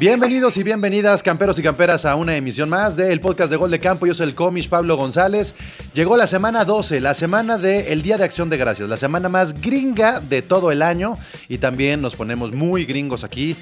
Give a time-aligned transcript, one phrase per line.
[0.00, 3.80] Bienvenidos y bienvenidas, camperos y camperas, a una emisión más del podcast de Gol de
[3.80, 4.06] Campo.
[4.06, 5.54] Yo soy el comish Pablo González.
[5.92, 9.60] Llegó la semana 12, la semana del Día de Acción de Gracias, la semana más
[9.60, 11.18] gringa de todo el año.
[11.50, 13.54] Y también nos ponemos muy gringos aquí.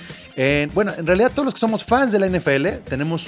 [0.74, 3.26] bueno, en realidad todos los que somos fans de la NFL tenemos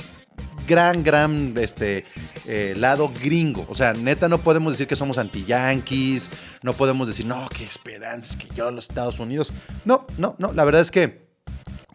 [0.68, 2.04] gran, gran este,
[2.46, 3.66] eh, lado gringo.
[3.68, 6.30] O sea, neta, no podemos decir que somos anti-yankees.
[6.62, 9.52] No podemos decir, no, qué esperanza que yo los Estados Unidos.
[9.84, 10.52] No, no, no.
[10.52, 11.29] La verdad es que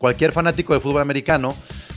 [0.06, 1.56] cualquier fanático de fútbol americano,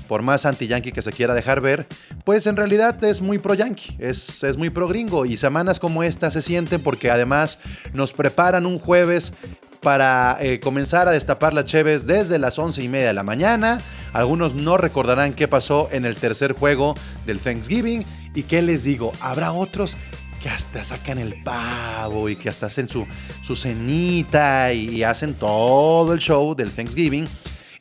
[0.08, 1.86] por más anti-yankee que se quiera dejar ver,
[2.24, 5.26] pues en realidad es muy pro-yankee, es, es muy pro-gringo.
[5.26, 7.58] Y semanas como esta se sienten porque además
[7.92, 9.34] nos preparan un jueves
[9.82, 13.82] para eh, comenzar a destapar las cheves desde las once y media de la mañana.
[14.14, 16.94] Algunos no recordarán qué pasó en el tercer juego
[17.26, 18.06] del Thanksgiving.
[18.34, 19.98] Y qué les digo, habrá otros
[20.42, 23.04] que hasta sacan el pavo y que hasta hacen su,
[23.42, 27.28] su cenita y hacen todo el show del Thanksgiving.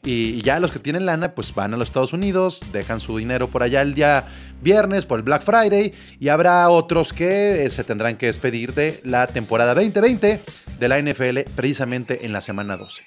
[0.04, 3.50] Y, ya los que tienen lana, pues van a los Estados Unidos, dejan su dinero
[3.50, 3.82] por allá.
[3.82, 4.28] El día
[4.62, 9.00] viernes, por el Black Friday, y habrá otros que eh, se tendrán que despedir de
[9.04, 10.42] la temporada 2020
[10.80, 13.04] de la NFL precisamente en la semana 12.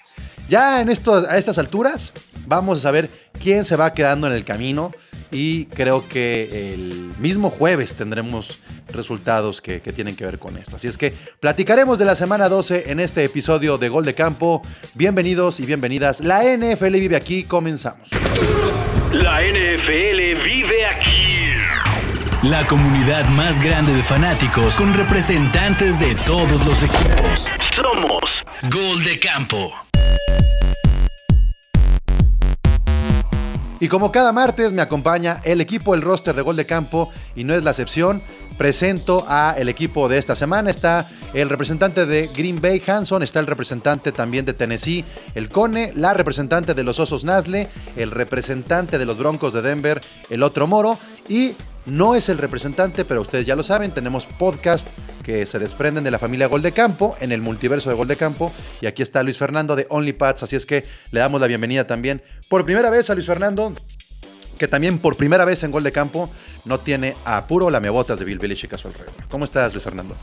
[0.48, 2.12] Ya en a estas alturas
[2.47, 4.91] vamos a saber quién se va quedando en el camino
[5.31, 10.77] y creo que el mismo jueves tendremos resultados que, tienen que ver con esto.
[10.77, 14.62] Así es que platicaremos de la semana 12 en este episodio de Gol de Campo.
[14.95, 16.20] Bienvenidos y bienvenidas.
[16.20, 18.09] La NFL vive aquí, comenzamos.
[19.12, 20.20] La NFL.
[22.44, 27.46] La comunidad más grande de fanáticos con representantes de todos los equipos.
[27.77, 29.70] Somos Gol de Campo.
[33.78, 37.44] Y como cada martes me acompaña el equipo, el roster de gol de campo, y
[37.44, 38.22] no es la excepción.
[38.56, 40.70] Presento a el equipo de esta semana.
[40.70, 43.22] Está el representante de Green Bay, Hanson.
[43.22, 45.92] Está el representante también de Tennessee, el Cone.
[45.94, 47.68] La representante de los Osos Nasle.
[47.96, 50.98] El representante de los Broncos de Denver, el otro Moro.
[51.27, 51.55] Y
[51.86, 54.89] no es el representante, pero ustedes ya lo saben, tenemos podcast
[55.23, 58.17] que se desprenden de la familia Gol de Campo en el multiverso de Gol de
[58.17, 58.52] Campo.
[58.80, 62.23] Y aquí está Luis Fernando de OnlyPads, así es que le damos la bienvenida también
[62.48, 63.74] por primera vez a Luis Fernando,
[64.58, 66.30] que también por primera vez en Gol de Campo
[66.64, 69.14] no tiene a puro lamebotas de Bill Belichick a su alrededor.
[69.30, 70.17] ¿Cómo estás, Luis Fernando?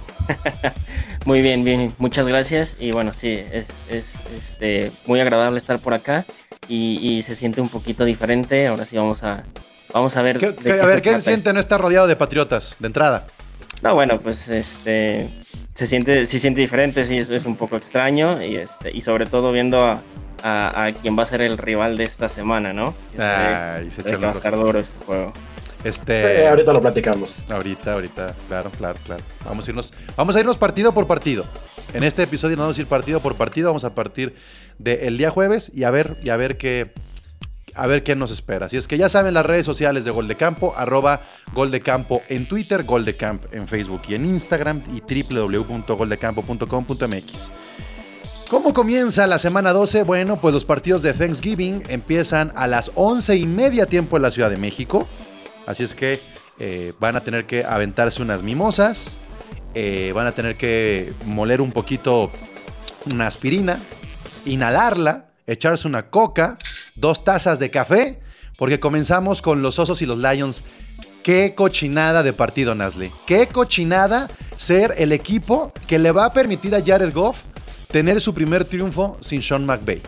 [1.25, 2.77] muy bien, bien, muchas gracias.
[2.79, 6.25] Y bueno, sí, es, este, muy agradable estar por acá
[6.69, 8.67] y se siente un poquito diferente.
[8.67, 9.43] Ahora sí vamos a
[9.93, 10.37] Vamos a ver.
[10.37, 13.27] ¿Qué, a ver, ¿qué se siente no estar rodeado de patriotas de entrada?
[13.81, 15.29] No, bueno, pues este
[15.77, 19.27] se siente, se siente diferente, sí, es, es un poco extraño y, este, y sobre
[19.27, 20.01] todo viendo a,
[20.43, 22.95] a, quien va a ser el rival de esta semana, ¿no?
[23.19, 25.33] Ay, se, va a estar duro este juego.
[25.83, 27.45] Este, ahorita lo platicamos.
[27.49, 29.23] Ahorita, ahorita, claro, claro, claro.
[29.45, 31.45] Vamos a irnos, vamos a irnos partido por partido.
[31.93, 34.33] En este episodio nos vamos a ir partido por partido, vamos a partir
[34.79, 36.91] del día jueves y a ver, y a ver qué,
[37.77, 38.65] a ver qué nos espera.
[38.65, 41.21] Así es que ya saben las redes sociales de Gol de Campo, arroba
[41.53, 41.71] Gol
[42.27, 47.51] en Twitter, Gol de Camp en Facebook y en Instagram y www.goldecampo.com.mx.
[48.49, 50.03] ¿Cómo comienza la semana 12?
[50.03, 54.31] Bueno, pues los partidos de Thanksgiving empiezan a las 11 y media tiempo en la
[54.31, 55.05] Ciudad de México.
[55.65, 56.21] Así es que
[56.57, 59.17] eh, van a tener que aventarse unas mimosas,
[59.75, 62.31] eh, van a tener que moler un poquito
[63.11, 63.79] una aspirina,
[64.45, 66.57] inhalarla, echarse una coca
[66.95, 68.19] dos tazas de café,
[68.57, 70.63] porque comenzamos con los Osos y los Lions.
[71.23, 73.11] Qué cochinada de partido, Nasle.
[73.25, 77.43] Qué cochinada ser el equipo que le va a permitir a Jared Goff
[77.91, 80.01] tener su primer triunfo sin Sean McVay.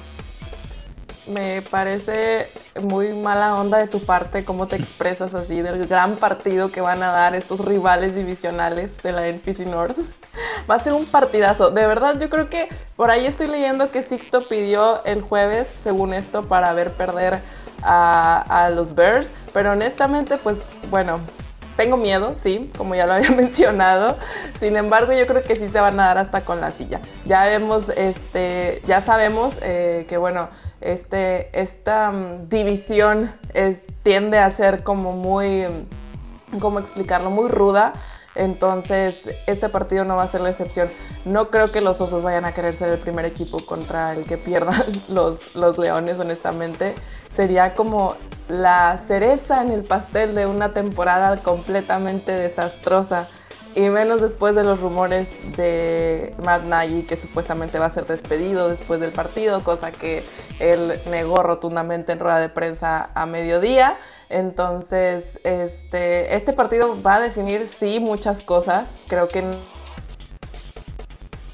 [1.28, 2.48] Me parece
[2.82, 7.04] muy mala onda de tu parte cómo te expresas así del gran partido que van
[7.04, 9.98] a dar estos rivales divisionales de la NPC North.
[10.70, 11.72] Va a ser un partidazo.
[11.72, 16.14] De verdad, yo creo que por ahí estoy leyendo que Sixto pidió el jueves, según
[16.14, 17.42] esto, para ver perder
[17.84, 19.32] a, los Bears.
[19.54, 21.20] Pero honestamente, pues bueno,
[21.78, 24.18] tengo miedo, sí, como ya lo había mencionado.
[24.60, 27.02] Sin embargo, yo creo que sí se van a dar hasta con la silla.
[27.26, 30.50] Ya vemos, este, ya sabemos eh, que bueno,
[30.82, 33.34] este, esta mm, división
[34.04, 35.66] tiende a ser como muy,
[36.52, 37.30] mm, ¿cómo explicarlo?
[37.32, 37.94] Muy ruda.
[38.36, 40.90] Entonces, este partido no va a ser la excepción.
[41.26, 44.38] No creo que los Osos vayan a querer ser el primer equipo contra el que
[44.38, 46.96] pierdan los, los Leones, honestamente.
[47.36, 48.16] Sería como
[48.48, 53.28] la cereza en el pastel de una temporada completamente desastrosa.
[53.76, 58.68] Y menos después de los rumores de Matt Nagy que supuestamente va a ser despedido
[58.68, 60.26] después del partido, cosa que
[60.60, 63.96] él negó rotundamente en rueda de prensa a mediodía.
[64.30, 68.96] Entonces, este, este partido va a definir, sí, muchas cosas.
[69.08, 69.44] Creo que...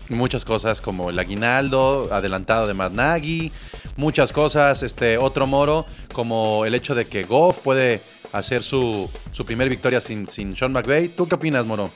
[0.10, 3.52] Muchas cosas como el aguinaldo adelantado de Matt Nagy,
[3.96, 4.84] muchas cosas.
[4.84, 8.02] Este otro moro, como el hecho de que Goff puede
[8.32, 11.08] hacer su, su primer victoria sin, sin Sean McVay.
[11.08, 11.90] ¿Tú qué opinas, moro?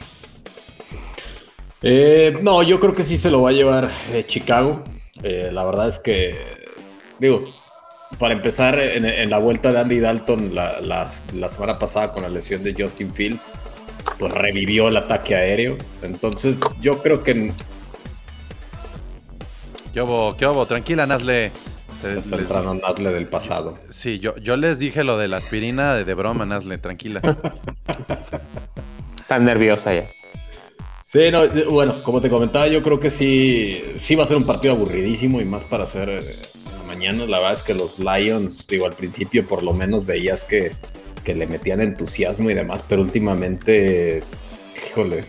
[1.81, 4.83] Eh, no, yo creo que sí se lo va a llevar eh, Chicago.
[5.21, 6.65] Eh, la verdad es que,
[7.19, 7.43] digo,
[8.17, 12.23] para empezar, en, en la vuelta de Andy Dalton la, la- la semana pasada con
[12.23, 13.57] la lesión de Justin Fields,
[14.17, 15.77] pues revivió el ataque aéreo.
[16.01, 17.51] Entonces, yo creo que
[19.93, 20.35] ¿Qué hubo?
[20.37, 20.65] ¿Qué hubo?
[20.65, 21.51] Tranquila, Nazle.
[22.03, 23.77] Está les- entrando Nazle del pasado.
[23.89, 27.21] Sí, yo, yo les dije lo de la aspirina de, de broma, Nazle, tranquila.
[29.27, 30.09] Tan nerviosa ya.
[31.03, 34.37] Sí, no, eh, bueno, como te comentaba, yo creo que sí, sí va a ser
[34.37, 36.37] un partido aburridísimo y más para hacer
[36.89, 37.25] mañana.
[37.27, 40.71] La verdad es que los Lions, digo, al principio por lo menos veías que,
[41.23, 44.23] que le metían entusiasmo y demás, pero últimamente,
[44.87, 45.23] híjole,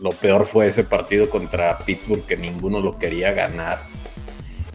[0.00, 3.82] lo, peor fue ese partido contra Pittsburgh que ninguno lo quería ganar.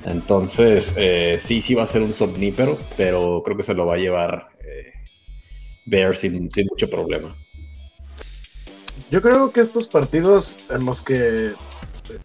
[0.06, 3.96] Entonces, eh, sí, sí va a ser un somnífero, pero creo que se lo va
[3.96, 4.94] a llevar eh,
[5.86, 7.36] Bears sin, sin mucho problema.
[9.10, 11.54] Yo creo que estos partidos en los que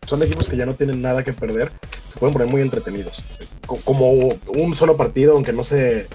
[0.07, 1.71] son equipos que ya no tienen nada que perder,
[2.07, 3.25] se pueden poner muy entretenidos.
[3.67, 6.07] Co- Como un solo partido, aunque no se,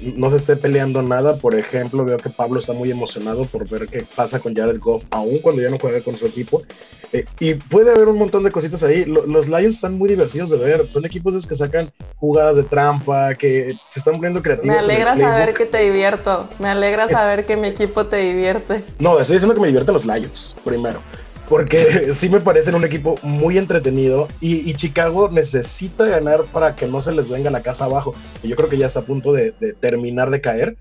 [0.00, 1.36] no se esté peleando nada.
[1.38, 5.04] Por ejemplo, veo que Pablo está muy emocionado por ver qué pasa con Jared Goff,
[5.10, 6.62] aún cuando ya no juega con su equipo.
[7.10, 9.04] Eh, y puede haber un montón de cositas ahí.
[9.06, 10.88] Lo- los Lions están muy divertidos de ver.
[10.90, 14.76] Son equipos de esos que sacan jugadas de trampa, que se están poniendo creativos.
[14.76, 16.48] Me alegra saber que te divierto.
[16.58, 18.84] Me alegra saber que mi equipo te divierte.
[18.98, 21.00] No, estoy diciendo que me divierten los Lions, primero.
[21.48, 26.86] Porque sí me parecen un equipo muy entretenido y, y Chicago necesita ganar para que
[26.86, 28.14] no se les venga la casa abajo.
[28.42, 30.76] Y yo creo que ya está a punto de, de terminar de caer,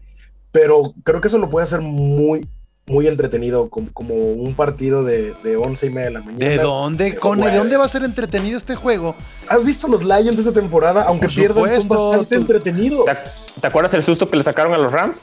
[0.52, 2.46] pero creo que eso lo puede hacer muy,
[2.88, 6.46] muy entretenido, como, como un partido de, de 11 y media de la mañana.
[6.52, 7.50] ¿De dónde, Cone?
[7.52, 9.16] ¿De dónde va a ser entretenido este juego?
[9.50, 11.04] ¿Has visto los Lions esta temporada?
[11.04, 13.06] Aunque Por pierdan, son bastante tú- entretenidos.
[13.06, 15.22] ¿Te, te acuerdas el susto que le sacaron a los Rams?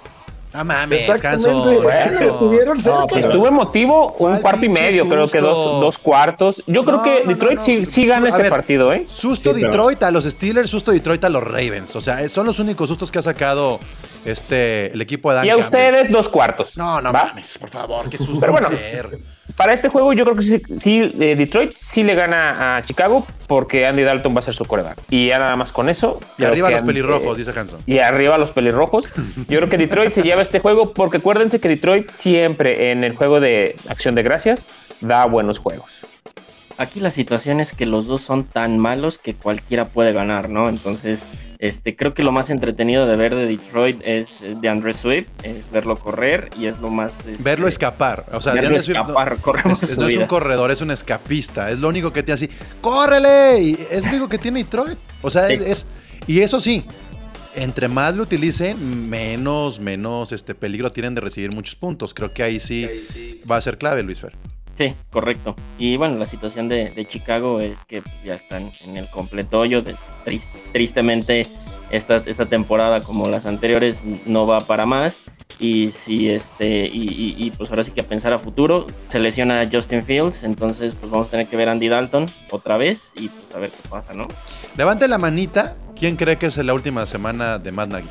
[0.56, 1.48] Ah, mames, Exactamente.
[1.50, 1.82] Canso.
[1.82, 3.06] Bueno, estuvieron cerca.
[3.12, 6.62] pero- Estuvo emotivo un ¿Cuál cuarto y medio, creo que dos, dos cuartos.
[6.68, 7.62] Yo creo No, que no, Detroit no, no.
[7.64, 9.04] sí, sí gana A este ver, partido, ¿eh?
[9.10, 11.96] Susto Sí, pero- Detroit a los Steelers, susto Detroit a los Ravens.
[11.96, 13.80] O sea, son los únicos sustos que ha sacado
[14.24, 15.66] este, el equipo de Dan Y a Campbell.
[15.92, 16.76] ustedes dos cuartos.
[16.76, 17.24] No, no ¿va?
[17.26, 18.78] mames, por favor, qué susto Pero va bueno.
[19.56, 23.24] Para este juego yo creo que sí, sí, eh, Detroit sí le gana a Chicago
[23.46, 24.98] porque Andy Dalton va a ser su coreback.
[25.10, 26.18] Y ya nada más con eso.
[26.38, 27.78] Y arriba los Andy- pelirrojos, dice Hanson.
[27.86, 29.06] Y arriba los pelirrojos.
[29.48, 33.14] Yo creo que Detroit se lleva este juego porque acuérdense que Detroit siempre en el
[33.14, 34.66] juego de acción de gracias
[35.00, 36.00] da buenos juegos.
[36.76, 40.68] Aquí la situación es que los dos son tan malos que cualquiera puede ganar, ¿no?
[40.68, 41.24] Entonces,
[41.66, 45.70] este, creo que lo más entretenido de ver de Detroit es de Andre Swift, es
[45.70, 47.26] verlo correr y es lo más...
[47.26, 48.26] este, Verlo escapar.
[48.32, 51.70] O sea, verlo no- escapar, correr es- su no es un corredor, es un escapista.
[51.70, 52.49] Es lo único que tiene así.
[52.81, 53.61] ¡Córrele!
[53.62, 54.99] Y es lo único que tiene Detroit.
[55.22, 55.55] O sea, Sí.
[55.64, 55.87] es.
[56.26, 56.84] Y eso sí.
[57.56, 62.12] Entre más lo utilicen, menos, menos este peligro tienen de recibir muchos puntos.
[62.12, 64.32] Creo que ahí sí, va a ser clave, Luis Fer.
[64.76, 65.54] Sí, correcto.
[65.78, 69.82] Y bueno, la situación de, Chicago es que pues, ya están en el completo hoyo.
[69.82, 69.94] De,
[70.24, 71.46] tris- tristemente,
[71.90, 75.20] esta, esta temporada, como las anteriores, no va para más.
[75.60, 79.20] Y si este, y, y- y, pues ahora sí que a pensar a futuro, se
[79.20, 83.12] lesiona Justin Fields, entonces pues vamos a tener que ver a Andy Dalton otra vez
[83.14, 84.26] y pues a ver qué pasa, ¿no?
[84.76, 85.76] Levante la manita.
[85.96, 88.08] ¿Quién cree que es la última semana de Matt Nagy?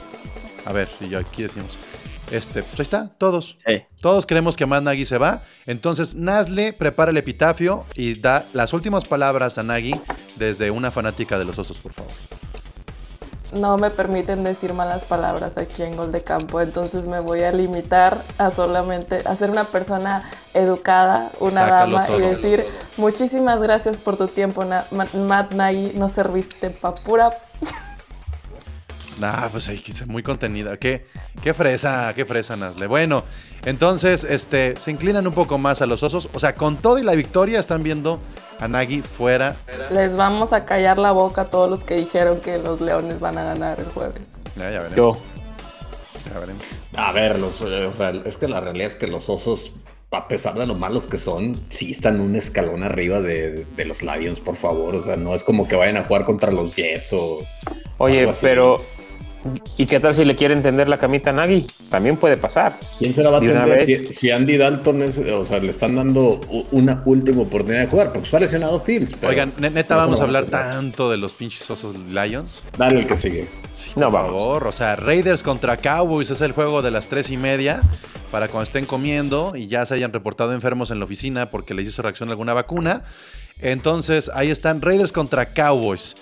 [0.66, 1.78] A ver, si yo aquí decimos.
[2.34, 3.58] Este, pues ahí está, todos.
[3.66, 3.84] Sí.
[4.02, 5.44] Todos creemos que Matt Nagy se va.
[5.68, 9.94] Entonces, Nazle prepara el epitafio y da las últimas palabras a Nagy
[10.36, 12.12] desde una fanática de los osos, por favor.
[13.52, 17.52] No me permiten decir malas palabras aquí en Gol de Campo, entonces me voy a
[17.52, 20.24] limitar a solamente a ser una persona
[20.56, 22.18] educada, una Sácalo dama todo.
[22.18, 22.66] y decir
[22.98, 27.32] muchísimas gracias por tu tiempo, Na- Ma- Matt Nagy, no serviste pa' pura...
[29.20, 30.78] Nah, pues ahí quise muy contenida.
[30.78, 31.06] Qué,
[31.42, 32.88] qué fresa, qué fresa, Nazle.
[32.88, 33.24] Bueno,
[33.66, 36.30] entonces, este, se inclinan un poco más a los osos.
[36.34, 38.20] O sea, con todo y la victoria están viendo
[38.60, 39.56] a Nagy fuera.
[39.92, 43.38] Les vamos a callar la boca a todos los que dijeron que los Leones van
[43.38, 44.22] a ganar el jueves.
[44.56, 44.96] Ya, ya veremos.
[44.96, 45.18] Yo.
[46.32, 46.64] ya veremos.
[46.96, 49.72] A ver, los, eh, o sea, es que la realidad es que los osos,
[50.12, 54.04] a pesar de lo malos que son, sí están un escalón arriba de, de los
[54.04, 54.96] Lions, por favor.
[54.96, 57.40] O sea, no es como que vayan a jugar contra los Jets o.
[57.98, 58.46] Oye, algo así.
[58.46, 58.82] pero
[59.78, 61.68] ¿y qué tal si le quieren tender la camita a Nagy?
[61.90, 62.78] También puede pasar.
[63.00, 65.96] ¿Quién se la va a atender si, si Andy Dalton es, o sea, le están
[65.96, 68.08] dando una última oportunidad de jugar?
[68.14, 69.16] Porque está lesionado Fields.
[69.20, 72.62] pero Oigan, ne- neta, no vamos a hablar tanto de los pinches osos Lions.
[72.78, 73.48] Dale el que sigue.
[73.96, 74.44] No, Por vamos.
[74.44, 77.82] favor, o sea, Raiders contra Cowboys es el juego de las tres y media
[78.32, 81.88] para cuando estén comiendo y ya se hayan reportado enfermos en la oficina porque les
[81.88, 83.04] hizo reacción a alguna vacuna.
[83.60, 86.16] Entonces, ahí están Raiders contra Cowboys.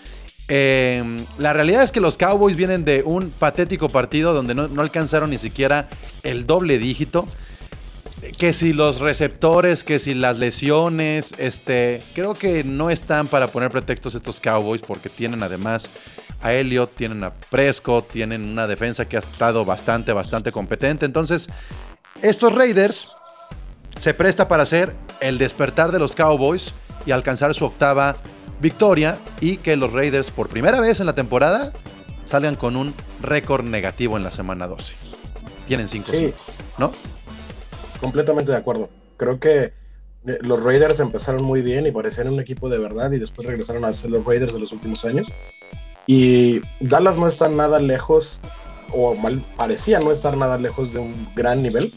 [0.53, 5.29] Eh, la realidad es que los Cowboys vienen de un patético partido donde no, alcanzaron
[5.29, 5.88] ni siquiera
[6.24, 7.25] el doble dígito.
[8.38, 13.72] Que si los receptores, que si las lesiones, este, creo que no están para poner
[13.72, 15.89] pretextos estos Cowboys porque tienen además
[16.41, 21.05] a Elliott, tienen a Prescott, tienen una defensa que ha estado bastante, bastante competente.
[21.05, 21.48] Entonces,
[22.22, 23.08] estos Raiders
[23.98, 26.74] se presta para hacer el despertar de los Cowboys
[27.05, 28.17] y alcanzar su octava
[28.62, 31.72] victoria y que los Raiders por primera vez en la temporada
[32.25, 34.94] salgan con un récord negativo en la semana 12.
[35.68, 36.34] Tienen 5-5, Sí.
[36.77, 36.91] ¿no?
[38.01, 38.89] Completamente de acuerdo.
[39.18, 39.74] Creo que
[40.27, 43.86] eh, los Raiders empezaron muy bien y parecían un equipo de verdad y después regresaron
[43.86, 45.32] a ser los Raiders de los últimos años.
[46.08, 48.41] Y Dallas no está nada lejos,
[48.91, 51.94] o mal, parecía no estar nada lejos de un gran nivel.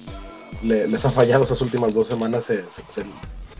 [0.62, 3.04] Le- les ha fallado esas últimas dos semanas, se, se- se-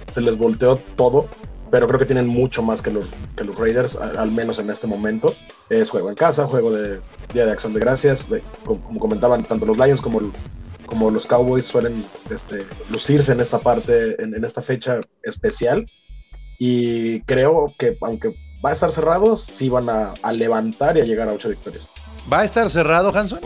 [0.09, 1.29] se les volteó todo,
[1.71, 4.87] pero creo que tienen mucho más que los, que los Raiders, al menos en este
[4.87, 5.35] momento.
[5.69, 7.01] Es juego en casa, juego de
[7.33, 8.27] Día de Acción de Gracias,
[8.65, 10.21] como, comentaban tanto los Lions como,
[10.87, 15.87] como los Cowboys suelen este, lucirse en esta parte, en esta fecha especial.
[16.59, 21.05] Y creo que aunque va a estar cerrado, sí van a, a levantar y a
[21.05, 21.89] llegar a ocho victorias.
[22.33, 23.41] ¿Va a estar cerrado, Hanson?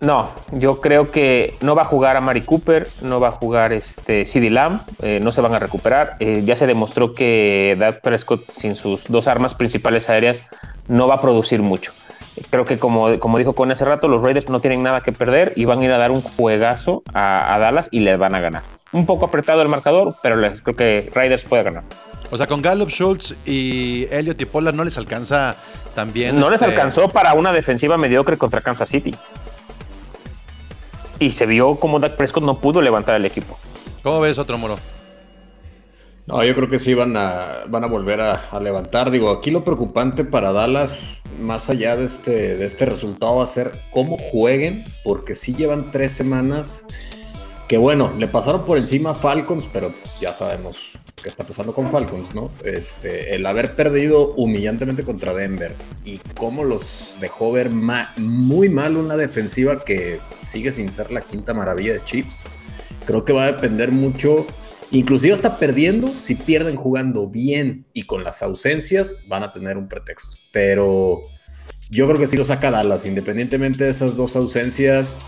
[0.00, 3.72] No, yo creo que no va a jugar a Mari Cooper, no va a jugar
[3.72, 6.16] este CD Lamb, eh, no se van a recuperar.
[6.20, 10.46] Eh, ya se demostró que Dak Prescott sin sus dos armas principales aéreas
[10.88, 11.92] no va a producir mucho.
[12.50, 15.54] Creo que como, como dijo con hace rato, los Raiders no tienen nada que perder
[15.56, 18.40] y van a ir a dar un juegazo a, a Dallas y les van a
[18.40, 18.62] ganar.
[18.92, 21.84] Un poco apretado el marcador, pero les, creo que Raiders puede ganar.
[22.30, 25.56] O sea, con Gallup, Schultz y Elliot y Pollard no les alcanza
[25.94, 26.38] también.
[26.38, 29.14] No les este, alcanzó para una defensiva mediocre contra Kansas City.
[31.18, 33.58] Y se vio como Dak Prescott no pudo levantar el equipo.
[34.02, 34.78] ¿Cómo ves otro moro?
[36.26, 39.10] No, yo creo que sí van a, van a volver a, a levantar.
[39.10, 43.46] Digo, aquí lo preocupante para Dallas, más allá de este, de este resultado, va a
[43.46, 46.86] ser cómo jueguen, porque sí llevan tres semanas
[47.66, 51.90] que, bueno, le pasaron por encima a Falcons, pero ya sabemos qué está pasando con
[51.90, 52.50] Falcons, ¿no?
[52.64, 59.16] Este, el haber perdido humillantemente contra Denver y cómo los dejó ver muy mal una
[59.16, 62.44] defensiva que sigue sin ser la quinta maravilla de Chips.
[63.06, 64.46] Creo que va a depender mucho
[64.90, 69.86] Inclusive hasta perdiendo, si pierden jugando bien y con las ausencias, van a tener un
[69.86, 70.38] pretexto.
[70.50, 71.20] Pero
[71.90, 75.20] yo creo que sí lo saca Dallas, independientemente de esas dos ausencias.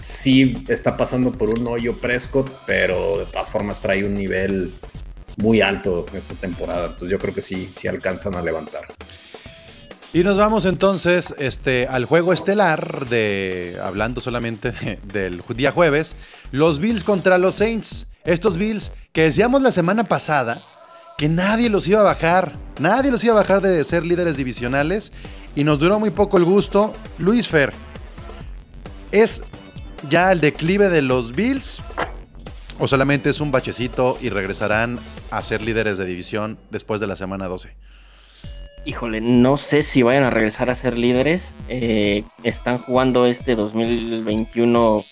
[0.00, 4.72] Sí está pasando por un hoyo Prescott, pero de todas formas trae un nivel
[5.40, 6.86] muy alto esta temporada.
[6.86, 8.82] Entonces yo creo que sí, sí alcanzan a levantar.
[10.12, 16.16] Y nos vamos entonces este, al juego estelar de, hablando solamente de- del día jueves,
[16.50, 18.06] los Bills contra los Saints.
[18.24, 20.60] Estos Bills que decíamos la semana pasada
[21.16, 25.12] que nadie los iba a bajar, nadie los iba a bajar de ser líderes divisionales
[25.54, 26.94] y nos duró muy poco el gusto.
[27.18, 27.72] Luis Fer,
[29.12, 29.42] ¿es
[30.08, 31.82] ya el declive de los Bills
[32.80, 34.98] o solamente es un bachecito y regresarán
[35.30, 37.76] a ser líderes de división después de la semana 12?
[38.86, 41.58] Híjole, no sé si vayan a regresar a ser líderes.
[41.68, 45.04] Eh, están jugando este 2021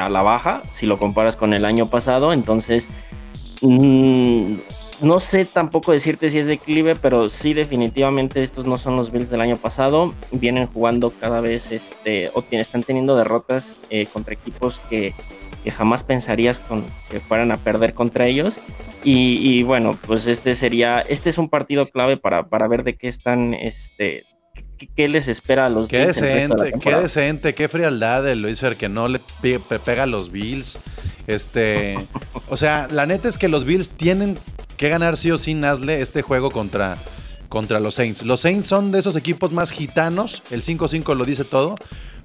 [0.00, 2.32] a la baja, si lo comparas con el año pasado.
[2.32, 2.88] Entonces,
[3.60, 4.54] mm,
[5.00, 9.30] no sé tampoco decirte si es declive, pero sí definitivamente estos no son los Bills
[9.30, 10.12] del año pasado.
[10.32, 15.14] Vienen jugando cada vez, este, o tienen- están teniendo derrotas eh, contra equipos que,
[15.64, 18.58] que jamás pensarías con, que fueran a perder contra ellos.
[19.04, 22.96] Y, y bueno, pues este sería, este es un partido clave para, para ver de
[22.96, 24.24] qué están, este,
[24.76, 28.58] qué, qué les espera a los Qué Bills decente, qué decente, qué frialdad de Luis
[28.60, 30.78] Fer que no le pe- pe- pega a los Bills.
[31.28, 31.96] Este,
[32.48, 34.38] o sea, la neta es que los Bills tienen
[34.78, 36.96] que ganar sí o sí Nazle este juego contra,
[37.50, 38.22] contra los Saints.
[38.22, 41.74] Los Saints son de esos equipos más gitanos, el 5-5 lo dice todo,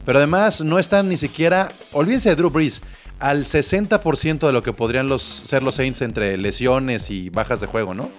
[0.06, 2.82] pero además no están ni siquiera, olvídense de Drew Brees,
[3.20, 7.94] al 60% de lo que podrían ser los Saints entre lesiones y bajas de juego,
[7.94, 8.12] ¿no?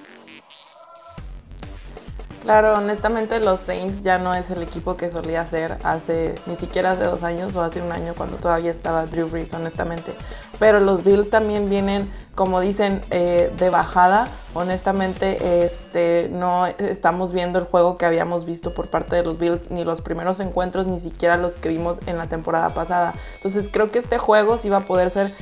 [2.44, 6.90] Claro, honestamente los Saints ya no es el equipo que solía ser hace ni siquiera
[6.90, 10.12] hace dos años o hace un año cuando todavía estaba Drew Brees, honestamente.
[10.58, 14.28] Pero los Bills también vienen, como dicen, eh, de bajada.
[14.52, 19.70] Honestamente, este, no estamos viendo el juego que habíamos visto por parte de los Bills,
[19.70, 23.14] ni los primeros encuentros, ni siquiera los que vimos en la temporada pasada.
[23.36, 25.32] Entonces creo que este juego sí va a poder ser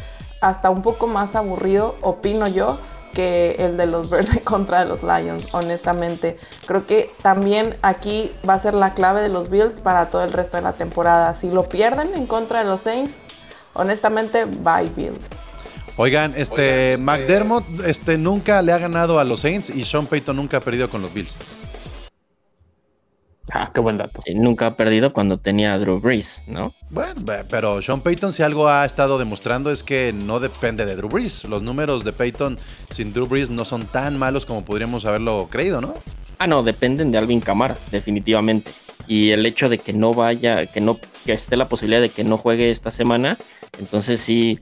[0.40, 2.78] hasta un poco más aburrido, opino yo,
[3.12, 6.38] que el de los Bears en contra de los Lions, honestamente.
[6.66, 10.32] Creo que también aquí va a ser la clave de los Bills para todo el
[10.32, 11.34] resto de la temporada.
[11.34, 13.18] Si lo pierden en contra de los Saints,
[13.74, 15.26] honestamente, bye Bills.
[15.96, 20.56] Oigan, este McDermott este, nunca le ha ganado a los Saints y Sean Payton nunca
[20.56, 21.36] ha perdido con los Bills.
[23.54, 24.20] Ah, qué buen dato.
[24.24, 26.74] Eh, Nunca ha perdido cuando tenía a Drew Brees, ¿no?
[26.90, 31.08] Bueno, pero Sean Payton si algo ha estado demostrando es que no depende de Drew
[31.08, 31.44] Brees.
[31.44, 35.80] Los números de Payton sin Drew Brees no son tan malos como podríamos haberlo creído,
[35.82, 35.94] ¿no?
[36.38, 38.72] Ah, no, dependen de Alvin Kamara, definitivamente.
[39.06, 42.24] Y el hecho de que no vaya, que no, que esté la posibilidad de que
[42.24, 43.36] no juegue esta semana,
[43.78, 44.60] entonces sí,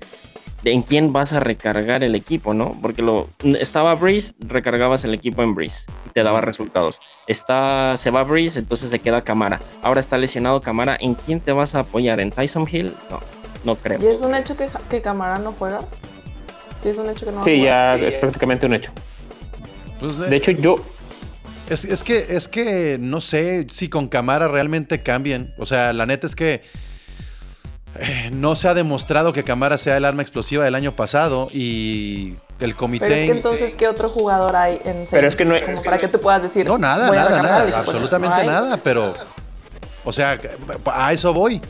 [0.65, 2.77] ¿en quién vas a recargar el equipo, no?
[2.81, 7.01] Porque lo estaba Breeze, recargabas el equipo en Breeze y te daba resultados.
[7.27, 9.61] Está, se va Breeze, entonces se queda Camara.
[9.83, 12.21] Ahora está lesionado Camara, ¿en quién te vas a apoyar?
[12.21, 12.93] ¿En Tyson Hill?
[13.11, 13.21] No,
[13.65, 14.01] no creo.
[14.03, 15.81] ¿Y es un hecho que, que Camara no juega?
[16.83, 18.91] Sí, es un hecho que no va a Sí, ya es prácticamente un hecho.
[20.01, 20.77] Pues, De hecho, yo,
[21.69, 25.53] Es, es que, es que no sé si con Camara realmente cambien.
[25.59, 26.63] O sea, la neta es que
[27.99, 32.35] eh, no se ha demostrado que Camara sea el arma explosiva del año pasado y
[32.61, 33.07] el comité.
[33.07, 35.37] Pero es que entonces, ¿qué otro jugador hay en Pero es Saints?
[35.37, 36.67] que no hay- Como para que tú puedas decir.
[36.67, 39.15] No, nada, voy a nada, nada, absolutamente No nada, pero.
[40.05, 40.39] O sea,
[40.87, 41.61] a eso voy.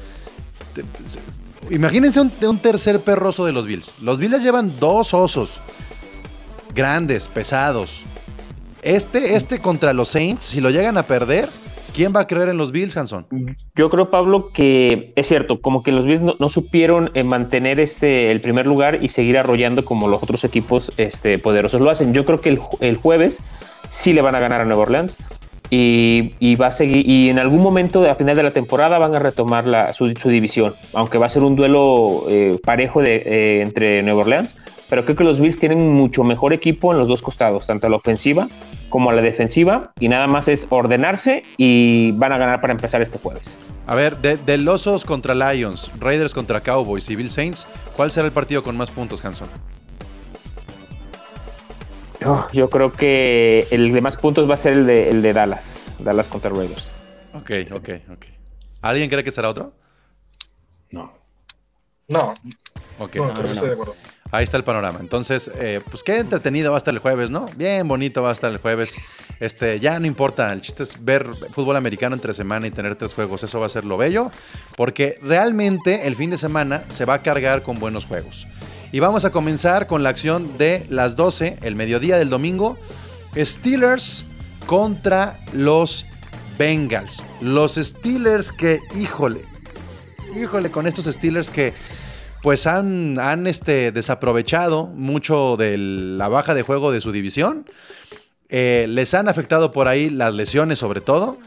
[0.75, 3.95] Se- se- Imagínense un, un tercer perroso de los Bills.
[4.00, 5.61] Los Bills llevan dos osos.
[6.75, 8.03] Grandes, pesados.
[8.83, 11.49] Este, este contra los Saints, si lo llegan a perder,
[11.94, 13.26] ¿quién va a creer en los Bills, Hanson?
[13.75, 18.30] yo creo, Pablo, que es cierto, como que los Bills no, supieron eh, mantener este
[18.30, 22.12] el primer lugar y seguir arrollando como los otros equipos este, poderosos lo hacen.
[22.12, 23.38] Yo creo que el, el jueves
[23.90, 25.16] sí le van a ganar a Nueva Orleans
[25.70, 29.18] y, va a seguir y en algún momento a final de la temporada van a
[29.18, 33.61] retomar la, su, su división, aunque va a ser un duelo eh, parejo de, eh,
[33.61, 34.56] entre Nueva Orleans.
[34.88, 37.90] Pero creo que los Bills tienen mucho mejor equipo en los dos costados, tanto a
[37.90, 38.49] la ofensiva
[38.90, 43.00] como a la defensiva, y nada más es ordenarse y van a ganar para empezar
[43.00, 43.56] este jueves.
[43.87, 47.66] A ver, de, de los Osos contra Lions, Raiders contra Cowboys y Bill Saints,
[47.97, 49.49] ¿cuál será el partido con más puntos, Hanson?
[52.26, 55.32] Oh, yo creo que el de más puntos va a ser el de, el de
[55.32, 55.64] Dallas.
[55.99, 56.90] Dallas contra Raiders.
[57.32, 58.25] Ok, ok, ok.
[58.82, 59.72] ¿Alguien cree que será otro?
[60.92, 61.12] No.
[62.09, 62.35] No,
[62.98, 63.16] Ok.
[63.16, 63.53] no, pero no.
[63.53, 63.94] estoy de acuerdo.
[64.33, 64.99] Ahí está el panorama.
[65.01, 67.47] Entonces, eh, pues qué entretenido va a estar el jueves, ¿no?
[67.57, 68.95] Bien bonito va a estar el jueves.
[69.40, 73.14] Este, ya no importa, el chiste es ver fútbol americano entre semana y tener tres
[73.14, 73.43] juegos.
[73.43, 74.31] Eso va a ser lo bello,
[74.77, 78.47] porque realmente el fin de semana se va a cargar con buenos juegos.
[78.93, 82.77] Y vamos a comenzar con la acción de las 12, el mediodía del domingo.
[83.37, 84.25] Steelers
[84.66, 86.07] contra los
[86.59, 87.23] Bengals.
[87.40, 89.45] Los Steelers que, híjole,
[90.37, 91.73] híjole, con estos Steelers que
[92.42, 97.66] pues han, han este, desaprovechado mucho de la baja de juego de su división.
[98.48, 101.38] Eh, les han afectado por ahí las lesiones sobre todo,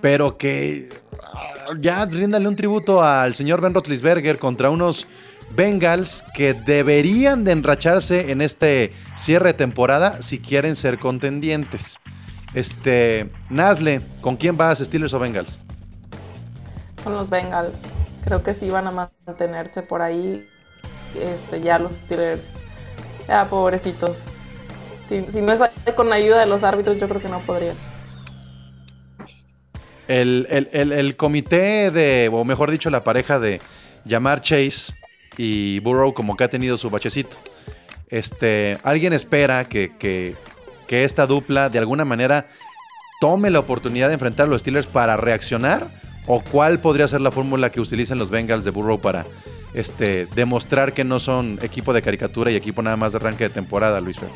[0.00, 0.88] pero que
[1.22, 5.06] ah, ya ríndale un tributo al señor Ben Roethlisberger contra unos
[5.54, 11.98] Bengals que deberían de enracharse en este cierre de temporada si quieren ser contendientes.
[12.54, 15.58] Este, Nazle, ¿con quién vas, Steelers o Bengals?
[17.04, 17.97] Con los Bengals.
[18.22, 20.46] Creo que sí van a mantenerse por ahí.
[21.14, 22.46] Este, ya los Steelers.
[23.26, 24.24] Ya, pobrecitos.
[25.08, 25.60] Si, no es
[25.94, 27.76] con ayuda de los árbitros, yo creo que no podrían.
[30.06, 33.60] El, el- el- el comité de, o mejor dicho, la pareja de
[34.04, 34.94] llamar Chase
[35.36, 37.36] y Burrow como que ha tenido su bachecito.
[38.08, 40.34] Este, ¿Alguien espera que, que-
[40.86, 42.48] que esta dupla de alguna manera
[43.20, 45.88] tome la oportunidad de enfrentar a los Steelers para reaccionar?
[46.28, 49.24] ¿O cuál podría ser la fórmula que utilicen los Bengals de Burrow para
[49.72, 53.50] este, demostrar que no son equipo de caricatura y equipo nada más de arranque de
[53.50, 54.28] temporada, Luis Fer?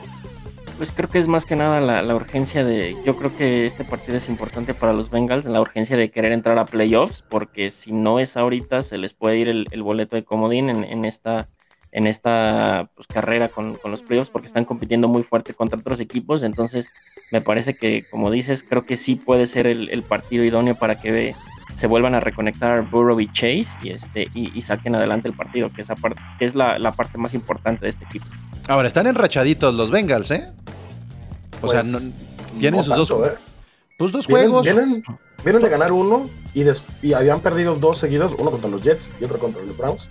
[0.78, 2.96] Pues creo que es más que nada la, urgencia de.
[3.04, 6.58] Yo creo que este partido es importante para los Bengals, la urgencia de querer entrar
[6.58, 10.70] a playoffs, porque si no es ahorita, se les puede ir el, boleto de comodín
[10.70, 11.50] en, esta,
[11.92, 16.42] en esta pues, carrera con, los playoffs, porque están compitiendo muy fuerte contra otros equipos.
[16.42, 16.88] Entonces,
[17.30, 20.98] me parece que, como dices, creo que sí puede ser el, el partido idóneo para
[20.98, 21.34] que
[21.74, 25.70] se vuelvan a reconectar Burrow y Chase y, este, y, y saquen adelante el partido,
[25.72, 28.26] que, esa parte, que es la, la parte más importante de este equipo.
[28.68, 30.48] Ahora, están enrachaditos los Bengals, ¿eh?
[31.60, 33.34] O sea, Pues, no- tienen no sus dos, ¿eh?
[33.98, 34.64] sus dos Vienen, juegos.
[34.66, 35.04] vienen-
[35.44, 39.10] vienen de ganar uno y, des- y habían perdido dos seguidos, uno contra los Jets
[39.20, 40.08] y otro contra los Browns.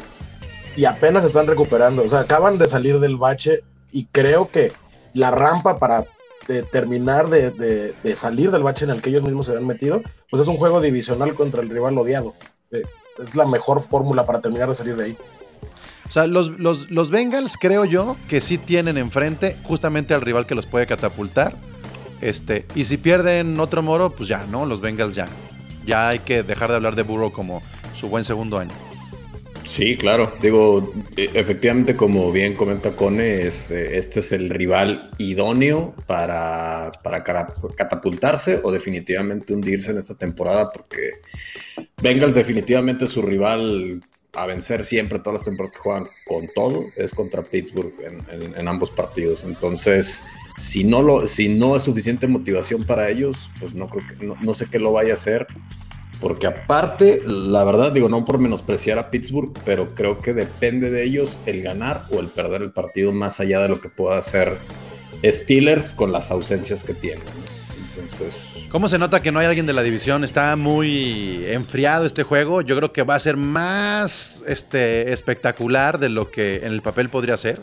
[0.75, 2.03] Y apenas están recuperando.
[2.03, 4.71] O sea, acaban de salir del bache y creo que
[5.13, 6.05] la rampa para
[6.47, 10.01] de terminar de, de- salir del bache en el que ellos mismos se habían metido,
[10.29, 12.33] pues es un juego divisional contra el rival odiado.
[12.71, 12.83] Eh,
[13.21, 15.17] es la mejor fórmula para terminar de salir de ahí.
[16.07, 20.45] O sea, los, los, los Bengals creo yo que sí tienen enfrente justamente al rival
[20.45, 21.55] que los puede catapultar.
[22.19, 24.65] Este, y si pierden otro moro, pues ya, ¿no?
[24.65, 25.27] Los Bengals ya.
[25.85, 27.61] Ya hay que dejar de hablar de Burrow como
[27.95, 28.71] su buen segundo año.
[29.63, 30.33] Sí, claro.
[30.41, 37.23] Digo, e- efectivamente, como bien comenta Cone, este, este es el rival idóneo para, para
[37.23, 41.11] catapultarse o definitivamente hundirse en esta temporada, porque
[42.01, 44.01] Bengals definitivamente su rival
[44.33, 48.55] a vencer siempre todas las temporadas que juegan con todo es contra Pittsburgh en, en-
[48.57, 49.43] en ambos partidos.
[49.43, 50.23] Entonces,
[50.57, 54.35] si no, lo, si no es suficiente motivación para ellos, pues no creo que no,
[54.41, 55.47] no sé qué lo vaya a hacer.
[56.21, 61.03] Porque aparte, la verdad, digo, no por menospreciar a Pittsburgh, pero creo que depende de
[61.03, 64.59] ellos el ganar o el perder el partido más allá de lo que pueda hacer
[65.25, 67.23] Steelers con las ausencias que tienen.
[67.89, 70.23] Entonces, ¿Cómo se nota que no hay alguien de la división?
[70.23, 72.61] Está muy enfriado este juego.
[72.61, 77.09] Yo creo que va a ser más este, espectacular de lo que en el papel
[77.09, 77.61] podría ser.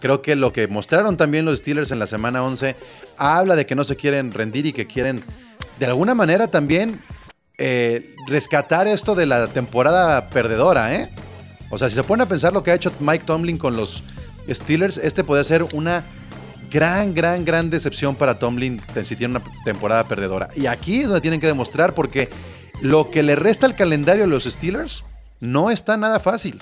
[0.00, 2.76] Creo que lo que mostraron también los Steelers en la semana 11
[3.16, 5.22] habla de que no se quieren rendir y que quieren
[5.78, 7.00] de alguna manera también
[7.62, 11.10] eh, rescatar esto de la temporada perdedora, ¿eh?
[11.70, 14.02] O sea, si se pone a pensar lo que ha hecho Mike Tomlin con los
[14.48, 16.06] Steelers, este puede ser una
[16.70, 20.48] gran, gran, gran decepción para Tomlin si tiene una temporada perdedora.
[20.56, 22.30] Y aquí es donde tienen que demostrar porque
[22.80, 25.04] lo que le resta al calendario a los Steelers
[25.38, 26.58] no está nada fácil.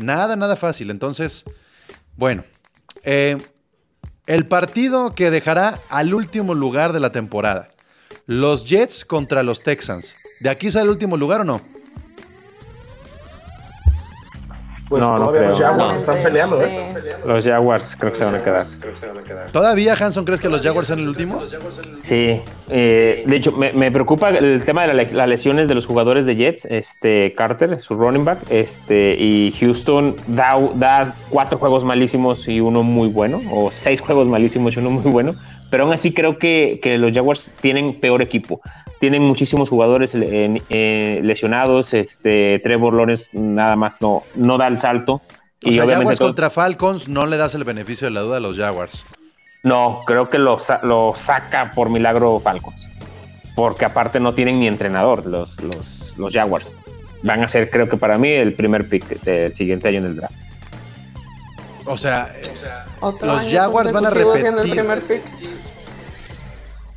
[0.00, 0.90] Nada, nada fácil.
[0.90, 1.44] Entonces,
[2.16, 2.42] bueno,
[3.02, 3.36] eh,
[4.26, 7.68] el partido que dejará al último lugar de la temporada.
[8.26, 10.16] Los Jets contra los Texans.
[10.40, 11.60] ¿De aquí sale el último lugar o no?
[14.88, 15.56] Pues No, no los creo.
[15.56, 15.98] Jaguars No.
[16.00, 16.94] están peleando, ¿eh?
[17.24, 18.66] Los Jaguars creo que se van a quedar.
[19.50, 21.40] ¿Todavía, Hanson, crees que los Jaguars son el último?
[22.02, 25.86] Sí, eh, de hecho me, me preocupa el tema de la las lesiones de los
[25.86, 31.84] jugadores de Jets, este Carter, su running back, este y Houston da, da cuatro juegos
[31.84, 35.34] malísimos y uno muy bueno, o seis juegos malísimos y uno muy bueno,
[35.72, 38.60] pero aún así creo que, que los Jaguars tienen peor equipo,
[39.00, 44.78] tienen muchísimos jugadores eh, eh, lesionados, este Trevor Lawrence nada más no, no da el
[44.78, 45.22] salto.
[45.64, 48.36] O sea, obviamente Jaguars todo- contra Falcons no le das el beneficio de la duda
[48.36, 49.06] a los Jaguars.
[49.62, 52.86] No, creo que lo, lo saca por milagro Falcons.
[53.54, 56.76] Porque aparte no tienen ni entrenador los, los, los Jaguars.
[57.22, 60.16] Van a ser, creo que para mí, el primer pick del siguiente año en el
[60.16, 60.34] draft.
[61.86, 62.28] O sea,
[63.22, 64.70] Los Jaguars van a el repetir.
[64.70, 65.22] primer pick.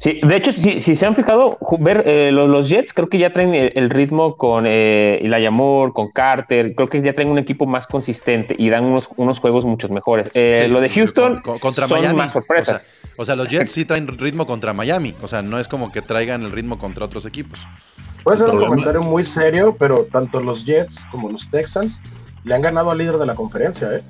[0.05, 3.17] Sí, de hecho, si, si se han fijado, ver eh, los, los Jets creo que
[3.17, 5.19] ya traen el, el ritmo con eh,
[5.51, 6.75] Moore, con Carter.
[6.75, 10.29] Creo que ya traen un equipo más consistente y dan unos, unos juegos muchos mejores.
[10.35, 12.17] Eh, sí, lo de Houston con- contra son Miami.
[12.19, 12.83] más sorpresas.
[12.83, 15.15] O sea, o sea, los Jets sí traen ritmo contra Miami.
[15.23, 17.65] O sea, no es como que traigan el ritmo contra otros equipos.
[18.23, 21.99] Puede ser un comentario muy serio, pero tanto los Jets como los Texans
[22.43, 24.03] le han ganado al líder de la conferencia, ¿eh?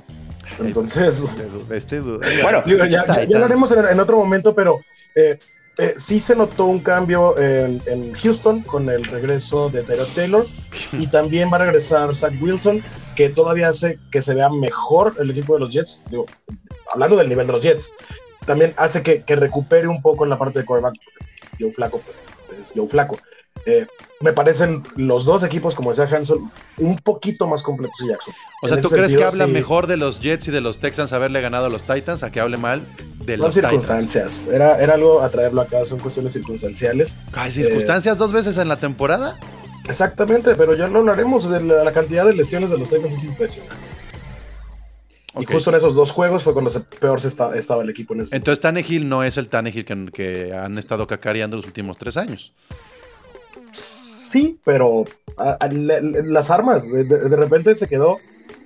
[0.60, 1.38] Entonces,
[1.72, 4.82] Este, Bueno, digo, ya, ya- ya lo haremos en, en otro momento, pero
[5.16, 5.40] eh,
[5.78, 10.48] eh, sí se notó un cambio en, en Houston con el regreso de Tyrod Taylor
[10.94, 12.84] y también va a regresar Zach Wilson,
[13.16, 16.02] que todavía hace que se vea mejor el equipo de los Jets.
[16.10, 16.26] Digo,
[16.92, 17.92] hablando del nivel de los Jets,
[18.46, 20.96] también hace que, que recupere un poco en la parte de quarterback.
[21.60, 22.22] Joe Flaco, pues
[22.60, 23.18] es Joe Flaco.
[23.68, 23.88] Eh,
[24.22, 28.34] me parecen los dos equipos, como decía Hanson, un poquito más completos que Jackson.
[28.62, 29.52] O sea, En ¿tú crees que habla sí.
[29.52, 32.40] mejor de los Jets y de los Texans haberle ganado a los Titans a que
[32.40, 32.84] hable mal
[33.26, 33.72] de Son los Titans?
[33.72, 34.48] circunstancias.
[34.48, 37.16] Era, era algo a traerlo acá, son cuestiones circunstanciales.
[37.34, 39.38] Ay, circunstancias dos veces en la temporada.
[39.90, 43.24] Exactamente, pero ya lo hablaremos de la, la cantidad de lesiones de los Titans es
[43.24, 43.76] impresionante.
[45.38, 48.14] Y justo en esos dos juegos fue cuando se- peor se esta- estaba el equipo
[48.14, 48.36] en ese.
[48.36, 52.54] Entonces Tannehill no es el Tannehill que, que han estado cacareando los últimos tres años.
[54.36, 55.06] Sí, pero
[55.38, 57.06] a- a- las armas, de,
[57.38, 58.18] repente se quedó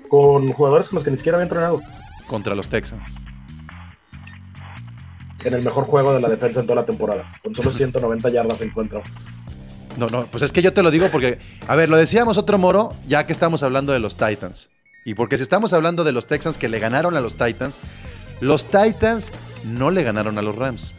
[0.08, 1.79] con jugadores con los que ni siquiera había entrenado
[2.27, 3.03] contra los Texans.
[5.45, 7.32] en el mejor juego de la defensa en toda la temporada.
[7.43, 9.03] Con solo 190 yardas encuentra.
[9.97, 12.58] No, no, pues es que yo te lo digo porque, a ver, lo decíamos otro
[12.58, 14.71] moro, ya que estamos hablando de los Titans.
[15.05, 17.79] Y porque si estamos hablando de los Texans que le ganaron a los Titans,
[18.41, 19.32] los Titans
[19.65, 20.95] no le ganaron a los Rams.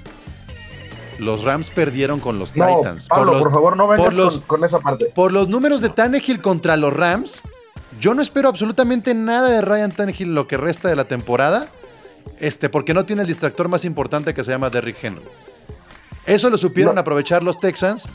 [1.21, 3.07] Los Rams perdieron con los No, Titans.
[3.09, 5.07] Pablo, los- por, favor, no vengas por los- con, con esa parte.
[5.15, 7.43] por los números de Tannehill contra los Rams,
[8.01, 11.69] yo no espero absolutamente nada de Ryan Tannehill lo que resta de la temporada,
[12.39, 15.23] este, porque no tiene el distractor más importante que se llama Derrick Henry.
[16.27, 17.01] Eso lo supieron No.
[17.01, 18.09] aprovechar los Texans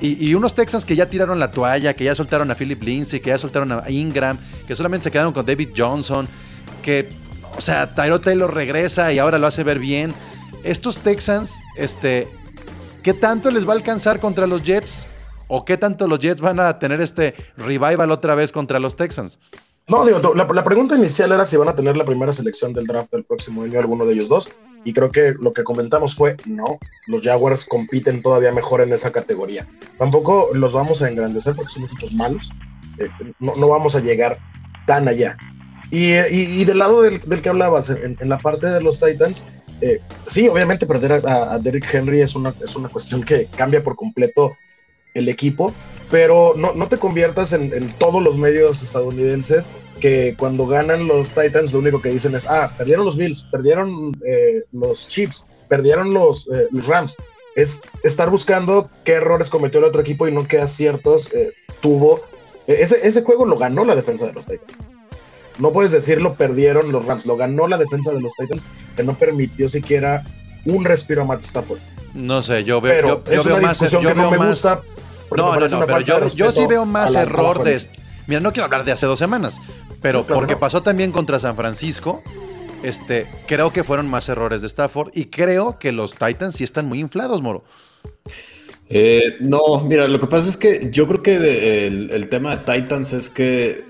[0.00, 3.20] y, y unos Texans que ya tiraron la toalla, que ya soltaron a Philip Lindsay,
[3.20, 6.28] que ya soltaron a Ingram, que solamente se quedaron con David Johnson,
[6.82, 7.10] que,
[7.56, 10.12] o sea, Tyrod Taylor regresa y ahora lo hace ver bien.
[10.64, 12.26] Estos Texans, este,
[13.04, 15.06] ¿qué tanto les va a alcanzar contra los Jets?
[15.46, 19.38] ¿O qué tanto los Jets van a tener este revival otra vez contra los Texans?
[19.86, 23.12] No, digo, la, pregunta inicial era si van a tener la primera selección del draft
[23.12, 24.48] del próximo año alguno de ellos dos.
[24.86, 26.64] Y creo que lo que comentamos fue, no,
[27.06, 29.68] los Jaguars compiten todavía mejor en esa categoría.
[29.98, 32.50] Tampoco los vamos a engrandecer porque son equipos malos.
[32.98, 34.38] Eh, no, vamos a llegar
[34.86, 35.36] tan allá.
[35.90, 39.44] Y, y- y del lado del, que hablabas, en la parte de los Titans,
[39.84, 43.84] eh, sí, obviamente perder a, a Derrick Henry es una, es una cuestión que cambia
[43.84, 44.56] por completo
[45.12, 45.74] el equipo,
[46.10, 49.68] pero no, no te conviertas en, todos los medios estadounidenses
[50.00, 54.12] que cuando ganan los Titans lo único que dicen es, ah, perdieron los Bills, perdieron
[54.26, 57.14] eh, los Chiefs, perdieron los, eh, los Rams.
[57.54, 61.28] Es estar buscando qué errores cometió el otro equipo y no qué aciertos
[61.82, 62.22] tuvo.
[62.66, 64.93] Eh, Ese, ese juego lo ganó la defensa de los Titans.
[65.58, 68.64] No puedes decir lo perdieron los Rams, lo ganó la defensa de los Titans,
[68.96, 70.24] que no permitió siquiera
[70.64, 71.78] un respiro a Matt Stafford.
[72.14, 73.72] No sé, yo veo, Pero yo, yo es veo una más.
[73.78, 74.82] discusión Yo que no veo me más- gusta.
[75.36, 77.82] No, no, no, pero yo, yo sí veo más error de.
[78.26, 79.58] Mira, no quiero hablar de hace dos semanas,
[80.00, 80.60] pero No, claro porque no.
[80.60, 82.22] pasó también contra San Francisco.
[82.82, 86.86] Este, creo que fueron más errores de Stafford y creo que los Titans sí están
[86.86, 87.64] muy inflados, Moro.
[88.90, 92.56] Eh, no, mira, lo que pasa es que yo creo que de- el, el tema
[92.56, 93.84] de Titans es que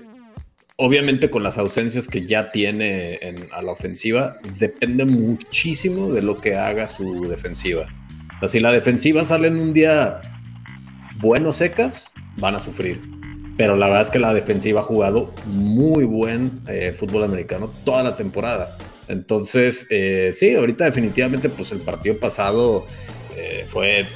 [0.77, 6.37] obviamente con las ausencias que ya tiene en- a la ofensiva, depende muchísimo de lo
[6.37, 7.87] que haga su defensiva.
[8.41, 10.21] O si la defensiva sale en un día
[11.19, 12.99] bueno secas, van a sufrir.
[13.57, 18.03] Pero la verdad es que la defensiva ha jugado muy buen eh, fútbol americano toda
[18.03, 18.77] la temporada.
[19.07, 22.85] Entonces, eh, sí, ahorita definitivamente, pues el partido pasado
[23.37, 24.07] eh, fue,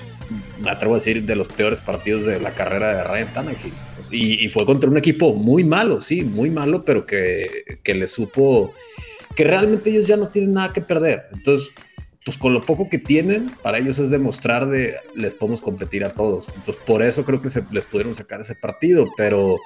[0.60, 3.74] me atrevo a decir, de los peores partidos de la carrera de Ryan Tannehill.
[4.12, 8.08] Y, y fue contra un equipo muy malo, sí, muy malo, pero que, que le
[8.08, 8.74] supo
[9.36, 11.24] que realmente ellos ya no tienen nada que perder.
[11.32, 11.70] Entonces,
[12.26, 16.14] pues con lo poco que tienen, para ellos es demostrar de les podemos competir a
[16.14, 16.50] todos.
[16.50, 19.58] Entonces, por eso creo que se les pudieron sacar ese partido, pero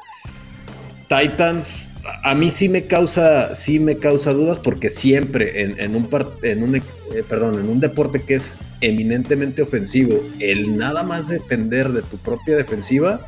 [1.08, 1.90] Titans
[2.24, 6.34] a mí sí me causa sí me causa dudas porque siempre en, en un par-
[6.42, 6.82] en un eh,
[7.28, 12.58] perdón, en un deporte que es eminentemente ofensivo, el nada más depender de tu propia
[12.58, 13.28] defensiva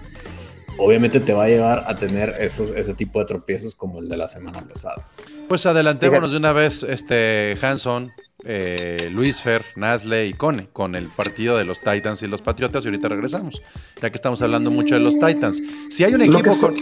[0.77, 4.17] obviamente te va a llevar a tener esos ese tipo de tropiezos como el de
[4.17, 5.07] la semana pasada.
[5.47, 8.11] Pues adelantémonos de una vez, este Hanson,
[8.43, 12.83] eh, Luis Fer, Nasle y Cone, con el partido de los Titans y los Patriotas,
[12.83, 13.61] y ahorita regresamos,
[14.01, 15.61] ya que estamos hablando mucho de los Titans.
[15.89, 16.75] Si hay un equipo con...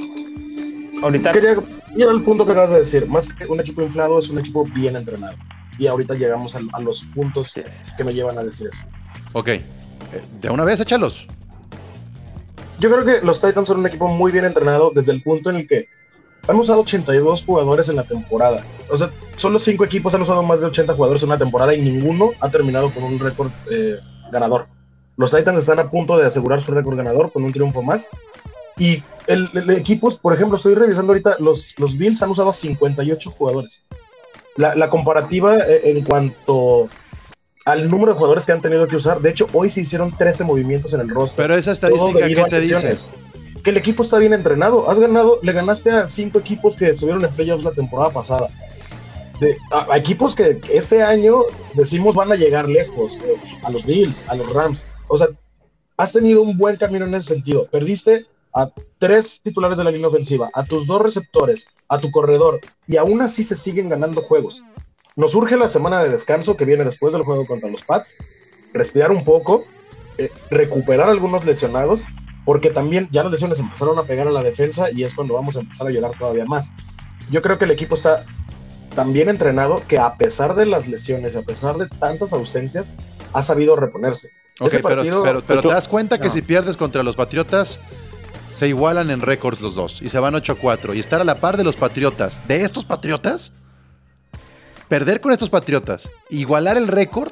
[1.04, 1.58] Ahorita Quería
[1.96, 3.06] ir al punto que acabas de decir.
[3.08, 5.36] Más que un equipo inflado, es un equipo bien entrenado.
[5.78, 7.54] Y ahorita llegamos a, a los puntos
[7.98, 8.86] que me llevan a decir eso.
[9.34, 9.50] Ok,
[10.40, 11.28] de una vez échalos.
[12.84, 15.56] Yo creo que los Titans son un equipo muy bien entrenado desde el punto en
[15.56, 15.88] el que
[16.46, 18.62] han usado 82 jugadores en la temporada.
[18.90, 21.82] O sea, solo cinco equipos han usado más de 80 jugadores en una temporada y
[21.82, 24.00] ninguno ha terminado con un récord eh,
[24.34, 24.68] ganador.
[25.16, 28.10] Los Titans están a punto de asegurar su récord ganador con un triunfo más.
[28.78, 33.32] Y el, el equipos, por ejemplo, estoy revisando ahorita, los, los Bills han usado 58
[33.32, 33.82] jugadores.
[34.58, 36.90] La, la comparativa eh, en cuanto
[37.66, 40.44] al número de jugadores que han tenido que usar, de hecho, hoy se hicieron 13
[40.44, 41.44] movimientos en el roster.
[41.46, 42.74] Pero esa estadística, debido ¿qué a te dice?
[42.74, 43.10] lesiones.
[43.64, 44.90] Que el equipo está bien entrenado.
[44.90, 48.48] Has ganado, le ganaste a cinco equipos que estuvieron en playoffs la temporada pasada.
[49.40, 51.38] De- a, a equipos que que este año
[51.74, 53.18] decimos van a llegar lejos.
[53.18, 54.86] eh, a los Bills, a los Rams.
[55.08, 55.28] O sea,
[55.96, 57.66] has tenido un buen camino en ese sentido.
[57.72, 62.60] Perdiste a tres titulares de la línea ofensiva, a tus dos receptores, a tu corredor,
[62.86, 64.62] y aún así se siguen ganando juegos.
[65.16, 68.18] Nos surge la semana de descanso que viene después del juego contra los Pats,
[68.74, 69.66] respirar un poco,
[70.18, 72.04] eh, recuperar algunos lesionados,
[72.46, 75.56] porque también ya las lesiones empezaron a pegar a la defensa y es cuando vamos
[75.56, 76.72] a empezar a llorar todavía más.
[77.32, 78.26] Yo creo que el equipo está
[78.96, 82.94] tan bien entrenado que a pesar de las lesiones, a pesar de tantas ausencias,
[83.34, 84.30] ha sabido reponerse.
[84.60, 86.30] Ese pero, pero, pero te das cuenta que No.
[86.30, 87.80] si pierdes contra los Patriotas,
[88.52, 90.96] se igualan en récords los dos y se van 8-4.
[90.96, 93.52] Y estar a la par de los Patriotas, de estos Patriotas,
[94.90, 97.32] perder con estos Patriotas, igualar el récord,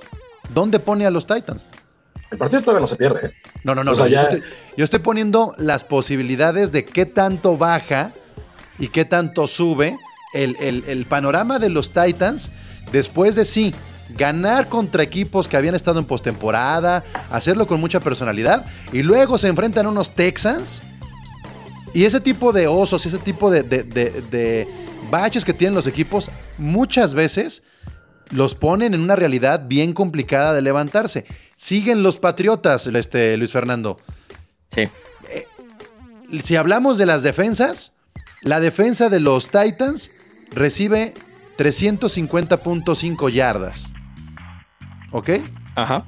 [0.53, 1.69] ¿dónde pone a los Titans?
[2.31, 3.27] El partido todavía no se pierde.
[3.27, 3.31] ¿eh?
[3.63, 3.91] No, no, no.
[3.91, 4.43] O sea, no, yo, ya- estoy,
[4.77, 8.11] yo estoy poniendo las posibilidades de qué tanto baja
[8.79, 9.97] y qué tanto sube
[10.33, 12.49] el, el- el panorama de los Titans
[12.91, 13.75] después de sí
[14.17, 19.47] ganar contra equipos que habían estado en postemporada, hacerlo con mucha personalidad y luego se
[19.47, 20.81] enfrentan a unos Texans
[21.93, 24.67] y ese tipo de osos, ese tipo de- de
[25.11, 27.63] baches que tienen los equipos muchas veces
[28.31, 31.25] los ponen en una realidad bien complicada de levantarse.
[31.57, 33.97] Siguen los Patriotas, este, Luis Fernando.
[34.73, 34.89] Sí.
[36.43, 37.93] Si hablamos de las defensas,
[38.41, 40.11] la defensa de los Titans
[40.51, 41.13] recibe
[41.57, 43.91] 350.5 yardas.
[45.11, 45.29] ¿Ok?
[45.75, 46.05] Ajá.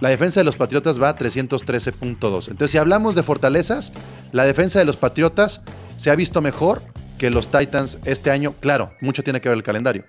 [0.00, 2.48] La defensa de los Patriotas va a 313.2.
[2.48, 3.92] Entonces, si hablamos de fortalezas,
[4.32, 5.62] la defensa de los Patriotas
[5.96, 6.82] se ha visto mejor
[7.18, 8.54] que los Titans este año.
[8.60, 10.04] Claro, mucho tiene que ver el calendario.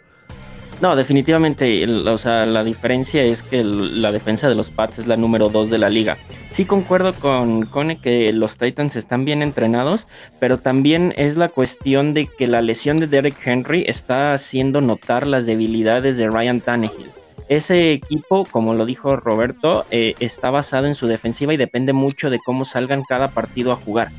[0.81, 5.17] No, definitivamente, o sea, la diferencia es que la defensa de los Pats es la
[5.17, 6.17] número 2 de la liga.
[6.51, 10.07] Sí concuerdo con Cone que los Titans están bien entrenados,
[10.39, 15.27] pero también es la cuestión de que la lesión de Derek Henry está haciendo notar
[15.27, 17.11] las debilidades de Ryan Tannehill.
[17.49, 22.29] Ese equipo, como lo dijo Roberto, eh, está basado en su defensiva y depende mucho
[22.29, 24.11] de cómo salgan cada partido a jugar.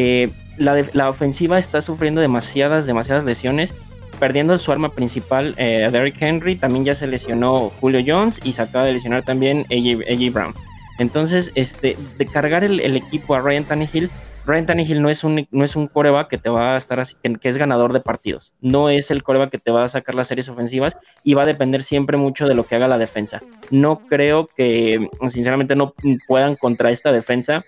[0.00, 3.74] Eh, la, ofensiva está sufriendo demasiadas, demasiadas lesiones
[4.20, 8.62] perdiendo su arma principal, eh, Derrick Henry, también ya se lesionó Julio Jones y se
[8.62, 10.54] acaba de lesionar también AJ, Brown.
[11.00, 14.08] Entonces, este, de cargar el, el equipo a Ryan Tannehill,
[14.46, 17.16] Ryan Tannehill no es un, no es un coreback que te va a estar así,
[17.20, 18.52] que, que es ganador de partidos.
[18.60, 21.46] No es el coreback que te va a sacar las series ofensivas y va a
[21.46, 23.40] depender siempre mucho de lo que haga la defensa.
[23.70, 25.92] No creo que, sinceramente, no
[26.28, 27.64] puedan contra esta defensa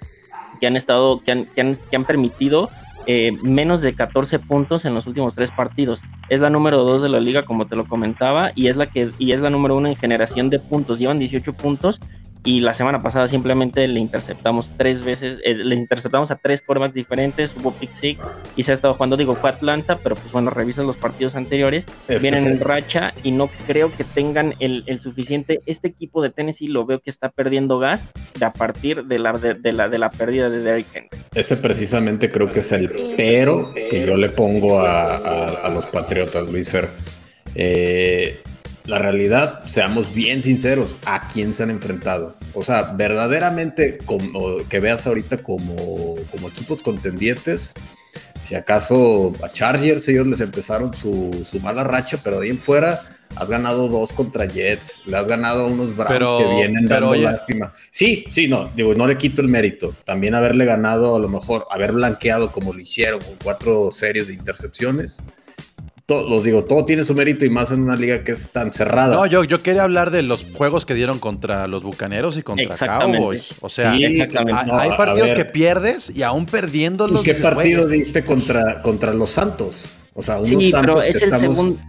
[0.61, 2.71] que han estado, que han, que han, que han permitido
[3.07, 6.03] eh, menos de 14 puntos en los últimos tres partidos.
[6.29, 9.11] Es la número 2 de la liga, como te lo comentaba, y es la que
[9.19, 10.99] y es la número 1 en generación de puntos.
[10.99, 12.01] Llevan 18 puntos
[12.45, 16.95] y la semana pasada simplemente le interceptamos tres veces, eh, le interceptamos a tres quarterbacks
[16.95, 18.25] diferentes, hubo pick six
[18.57, 21.87] y se ha estado jugando, digo, fue Atlanta, pero pues bueno, revisas los partidos anteriores,
[22.09, 22.49] Es vienen sí.
[22.51, 25.61] en racha y no creo que tengan el, el suficiente.
[25.67, 29.33] Este equipo de Tennessee lo veo que está perdiendo gas de a partir de la,
[29.35, 31.09] de, de la, de la pérdida de Derrick Henry.
[31.35, 35.87] Ese precisamente creo que es el pero que yo le pongo a, a- a los
[35.87, 36.89] Patriotas, Luis Fer.
[37.55, 38.41] Eh,
[38.85, 42.37] la realidad, seamos bien sinceros, ¿a quién se han enfrentado?
[42.55, 47.75] O sea, verdaderamente como, que veas ahorita como, como equipos contendientes,
[48.41, 52.59] si acaso a Chargers ellos les empezaron su, su mala racha, pero de ahí en
[52.59, 53.03] fuera
[53.37, 57.11] has ganado dos contra Jets, le has ganado a unos Browns Pero- que vienen dando
[57.11, 57.73] oye- lástima.
[57.91, 59.95] Sí, sí, no, digo, no le quito el mérito.
[60.05, 64.35] También haberle ganado, a lo mejor, haber blanqueado como lo hicieron, con cuatro series de
[64.35, 65.23] intercepciones.
[66.11, 68.69] Todo, los digo, todo tiene su mérito y más en una liga que es tan
[68.69, 69.15] cerrada.
[69.15, 72.75] No, yo, yo quería hablar de los juegos que dieron contra los Bucaneros y contra.
[72.75, 73.51] Cowboys.
[73.61, 74.61] O sea, Sí, exactamente.
[74.61, 77.21] hay, no, hay a partidos que pierdes y aún perdiéndolos.
[77.21, 79.91] ¿Y qué dices, partido "Güey, diste contra, contra los Santos?
[80.13, 81.57] O sea, unos Sí, Santos pero que es el estamos...
[81.57, 81.81] segundo.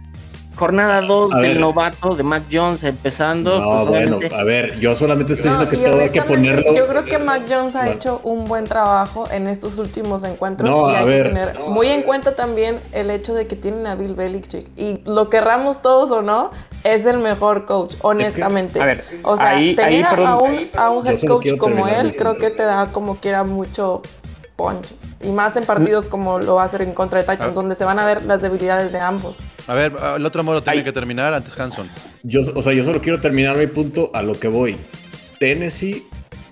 [0.56, 1.60] Jornada 2 A del ver.
[1.60, 3.58] novato de Mac Jones empezando.
[3.58, 6.20] No, pues, bueno, obviamente- a ver, yo solamente estoy No, diciendo que todo hay que
[6.20, 6.78] honestamente, ponerlo.
[6.78, 7.92] Yo creo que Mac Jones ha Bueno.
[7.94, 11.22] hecho un buen trabajo en estos últimos encuentros No, y a hay ver.
[11.24, 15.00] que tener muy en cuenta también el hecho de que tienen a Bill Belichick y
[15.06, 16.50] lo querramos todos o no,
[16.84, 18.80] es el mejor coach, honestamente.
[18.80, 20.26] a ver, o sea, ahí- tener ahí, a- perdón.
[20.26, 24.02] a, un, a un head coach como él, creo que te da como quiera mucho
[24.62, 24.88] punch.
[25.22, 27.54] Y más en partidos como lo va a hacer en contra de Titans, Ah.
[27.54, 29.38] donde se van a ver las debilidades de ambos.
[29.66, 30.84] A ver, el otro moro tiene Ay.
[30.84, 31.88] que terminar antes Hanson.
[32.22, 34.76] Yo, o sea, yo solo quiero terminar mi punto a lo que voy.
[35.38, 36.04] Tennessee,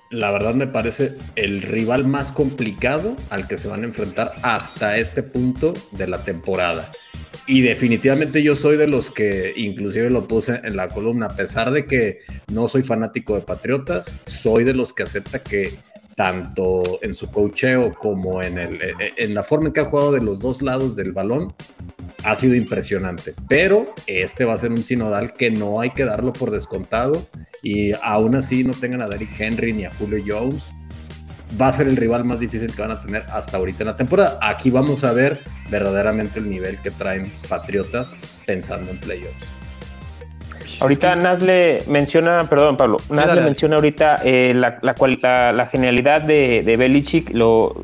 [0.09, 4.97] la verdad me parece el rival más complicado al que se van a enfrentar hasta
[4.97, 6.91] este punto de la temporada.
[7.47, 11.71] Y definitivamente yo soy de los que, inclusive lo puse en la columna, a pesar
[11.71, 15.73] de que no soy fanático de Patriotas, soy de los que acepta que
[16.21, 18.79] tanto en su cocheo como en, el,
[19.17, 21.51] en la forma en que ha jugado de los dos lados del balón,
[22.23, 23.33] ha sido impresionante.
[23.49, 27.25] Pero este va a ser un sinodal que no hay que darlo por descontado.
[27.63, 30.69] Y aún así no tengan a Derrick Henry ni a Julio Jones.
[31.59, 33.95] Va a ser el rival más difícil que van a tener hasta ahorita en la
[33.95, 34.37] temporada.
[34.43, 35.39] Aquí vamos a ver
[35.71, 39.60] verdaderamente el nivel que traen Patriotas pensando en playoffs.
[40.79, 43.41] Ahorita Nasle menciona, perdón Pablo, Nasle dale.
[43.41, 47.75] menciona ahorita eh, la, la, cual- la- la genialidad de, de Belichick, lo,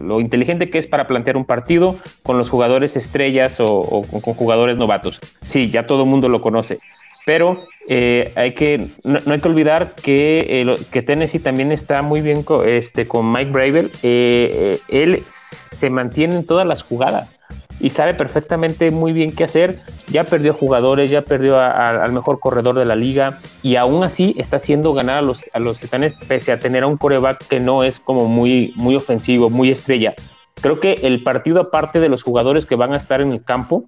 [0.00, 4.20] lo inteligente que es para plantear un partido con los jugadores estrellas o, o con,
[4.20, 5.18] con jugadores novatos.
[5.42, 6.78] Sí, ya todo el mundo lo conoce,
[7.26, 11.72] pero eh, hay que, no, no hay que olvidar que, eh, lo- que Tennessee también
[11.72, 13.90] está muy bien co- este, con Mike Bravel.
[14.02, 17.34] Eh, eh, él se mantiene en todas las jugadas
[17.80, 19.80] y sabe perfectamente muy bien qué hacer.
[20.08, 24.02] Ya perdió jugadores, ya perdió a- a- al mejor corredor de la liga y aún
[24.04, 27.46] así está haciendo ganar a los, a los titanes pese a tener a un coreback
[27.46, 30.14] que no es como muy, muy ofensivo, muy estrella.
[30.60, 33.84] Creo que el partido aparte de los jugadores que van a estar en el campo,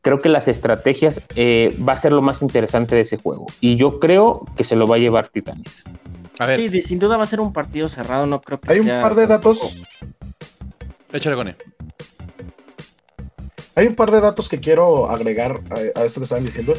[0.00, 3.46] creo que las estrategias eh, va a ser lo más interesante de ese juego.
[3.60, 5.84] Y yo creo que se lo va a llevar Titanes.
[6.38, 8.78] A ver, Sí, sin duda va a ser un partido cerrado, no creo que Hay
[8.80, 9.76] un par de datos.
[11.12, 11.56] échale con él.
[13.76, 16.74] Hay un par de datos que quiero agregar a, a esto que estaban diciendo.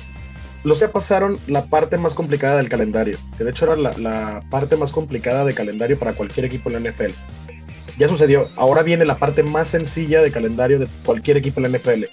[0.63, 4.41] Los ya pasaron la parte más complicada del calendario, que de hecho era la, la
[4.50, 7.12] parte más complicada de calendario para cualquier equipo en la NFL.
[7.98, 11.77] Ya sucedió, ahora viene la parte más sencilla de calendario de cualquier equipo en la
[11.77, 12.06] NFL.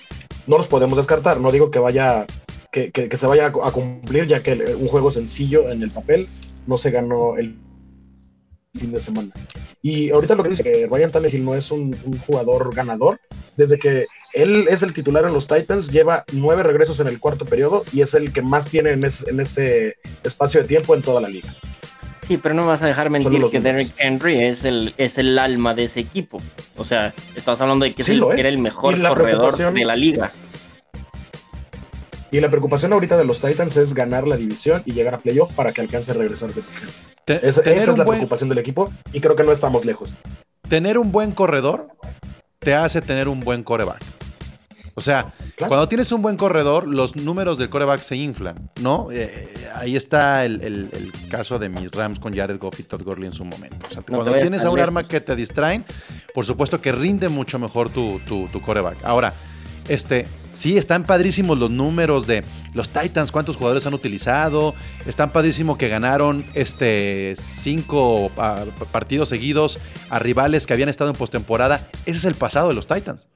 [0.47, 2.26] No los podemos descartar, no digo que vaya
[2.70, 6.28] que, que- que se vaya a cumplir, ya que un juego sencillo en el papel
[6.66, 7.57] no se ganó el
[8.74, 9.30] fin de semana.
[9.82, 13.20] Y ahorita lo que dice que Ryan Tannehill no es un, un jugador ganador,
[13.57, 17.45] desde que él es el titular en los Titans, lleva nueve regresos en el cuarto
[17.45, 21.03] periodo y es el que más tiene en, es- en ese espacio de tiempo en
[21.03, 21.55] toda la liga.
[22.26, 23.61] Sí, pero no vas a dejar mentir que.
[23.61, 26.41] Derrick Henry es el, es el alma de ese equipo.
[26.76, 28.39] O sea, estás hablando de que es Sí, el- lo es.
[28.41, 30.32] era el mejor Y la corredor preocupación- de la liga.
[32.30, 35.53] Y la preocupación ahorita de los Titans es ganar la división y llegar a playoff
[35.53, 36.62] para que alcance a regresar de
[37.24, 40.14] Te- Esa, es la buen- preocupación del equipo y creo que no estamos lejos.
[40.68, 41.89] tener un buen corredor
[42.59, 44.01] te hace tener un buen coreback.
[44.97, 45.68] O sea, Claro.
[45.70, 49.09] cuando tienes un buen corredor, los números del coreback se inflan, ¿no?
[49.11, 53.03] Eh, ahí está el, el- el caso de mis Rams con Jared Goff y Todd
[53.03, 53.76] Gurley en su momento.
[53.88, 54.88] O sea, cuando tienes a un lejos.
[54.88, 55.84] arma que te distraen,
[56.32, 59.05] por supuesto que rinde mucho mejor tu, tu, tu coreback.
[59.05, 59.34] Ahora,
[59.88, 64.74] este, sí, están padrísimos los números de los Titans, cuántos jugadores han utilizado.
[65.07, 69.78] Están padrísimo que ganaron este, cinco ah, partidos seguidos
[70.09, 71.88] a rivales que habían estado en postemporada.
[72.07, 73.26] Ese es el pasado de los Titans.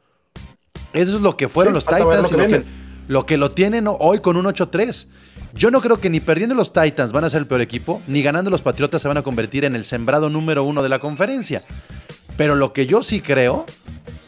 [0.98, 2.64] Eso es lo que fueron Sí, los Titans lo y lo que,
[3.06, 5.06] lo que lo tienen hoy con un 8-3.
[5.54, 8.22] Yo no creo que ni perdiendo los Titans van a ser el peor equipo, ni
[8.22, 11.62] ganando los Patriotas se van a convertir en el sembrado número uno de la conferencia.
[12.36, 13.64] Pero lo que yo sí creo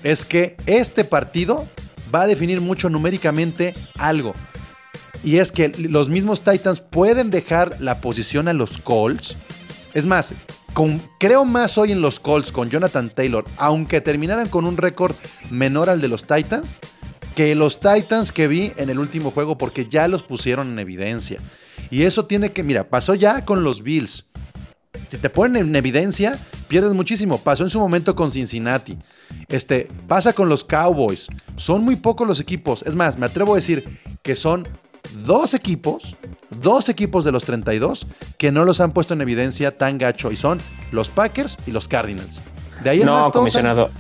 [0.05, 1.67] es que este partido
[2.15, 4.35] va a definir mucho numéricamente algo.
[5.25, 9.37] Y es que los mismos Titans pueden dejar la posición a los Colts.
[9.93, 10.35] Es más,
[11.19, 15.17] creo más hoy en los Colts con Jonathan Taylor, aunque terminaran con un récord
[15.51, 16.79] menor al de los Titans,
[17.35, 21.41] que los Titans que vi en el último juego porque ya los pusieron en evidencia.
[21.91, 24.27] Y eso tiene que, mira, pasó ya con los Bills.
[25.09, 27.39] Si te ponen en evidencia, pierdes muchísimo.
[27.39, 28.97] Pasó en su momento con Cincinnati.
[29.49, 31.27] Este, pasa con los Cowboys.
[31.57, 32.83] Son muy pocos los equipos.
[32.87, 34.69] Es más, me atrevo a decir que son
[35.25, 36.17] dos equipos,
[36.51, 38.07] dos equipos de los 32
[38.39, 40.31] que no los han puesto en evidencia tan gacho.
[40.33, 40.61] Y son
[40.93, 42.41] los Packers y los Cardinals.
[42.83, 43.91] De ahí en más, No, todos han- comisionado.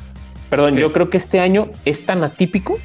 [0.48, 2.78] Perdón, yo creo que este año es tan atípico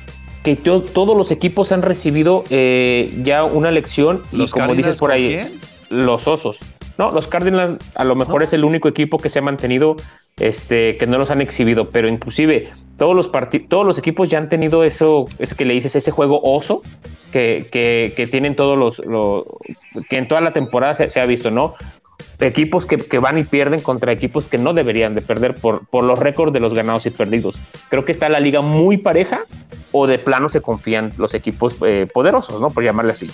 [0.43, 4.85] que to- todos los equipos han recibido eh, ya una lección y ¿Los como Cardinals
[4.87, 5.59] dices por ahí, quién?
[5.89, 6.57] los osos.
[6.99, 8.45] No, los Cardinals a lo mejor No.
[8.45, 9.95] es el único equipo que se ha mantenido,
[10.37, 13.29] este, que no los han exhibido, pero inclusive todos los
[13.69, 16.81] todos los equipos ya han tenido eso, es que le dices ese juego oso
[17.31, 19.01] que, que, que tienen todos los,
[20.09, 21.75] que en toda la temporada se ha visto, ¿no?
[22.39, 26.51] Equipos que, van y pierden contra equipos que no deberían de perder por, los récords
[26.53, 27.55] de los ganados y perdidos.
[27.89, 29.41] Creo que está la liga muy pareja
[29.91, 32.69] o de plano se confían los equipos eh, poderosos, ¿no?
[32.71, 33.29] Por llamarle así.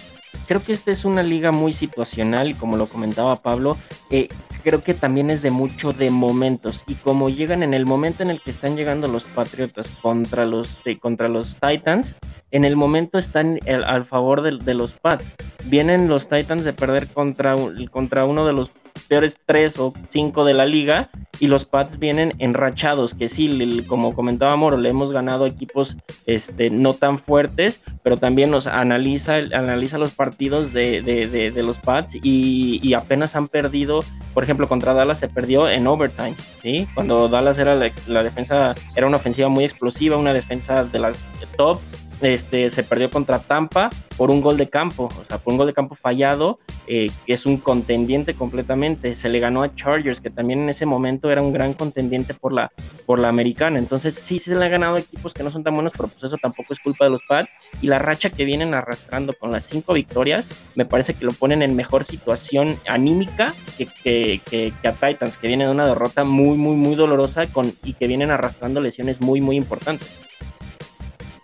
[0.48, 3.78] Creo que esta es una liga muy situacional como lo comentaba Pablo,
[4.10, 4.28] eh,
[4.64, 8.30] creo que también es de mucho de momentos y como llegan en el momento en
[8.30, 12.16] el que están llegando los Patriotas contra los, de- contra los Titans,
[12.52, 15.34] en el momento están el- al favor de, de los Pats.
[15.66, 17.56] Vienen los Titans de perder contra,
[17.90, 18.70] contra uno de los
[19.08, 24.14] peores tres o cinco de la liga y los Pats vienen enrachados, que sí, como
[24.14, 29.98] comentaba Moro, le hemos ganado equipos este, no tan fuertes, pero también nos analiza, analiza
[29.98, 34.94] los partidos de, de- de- de los Pats y, apenas han perdido, por ejemplo, contra
[34.94, 36.88] Dallas se perdió en overtime, ¿sí?
[36.94, 37.76] Cuando Dallas era
[38.08, 41.18] la defensa, era una ofensiva muy explosiva, una defensa de las
[41.58, 41.80] top,
[42.22, 45.68] este, se perdió contra Tampa por un gol de campo, o sea, por un gol
[45.68, 49.16] de campo fallado, eh, que es un contendiente completamente.
[49.16, 52.54] Se le ganó a Chargers, que también en ese momento era un gran contendiente por
[52.54, 52.72] la,
[53.06, 53.80] por la americana.
[53.80, 56.38] Entonces, sí se le ha ganado equipos que no son tan buenos, pero pues eso
[56.38, 57.52] tampoco es culpa de los Pats.
[57.82, 61.62] Y la racha que vienen arrastrando con las cinco victorias, me parece que lo ponen
[61.62, 66.76] en mejor situación anímica que- que a Titans, que viene de una derrota muy, muy,
[66.76, 70.08] muy dolorosa con, y que vienen arrastrando lesiones muy, muy importantes.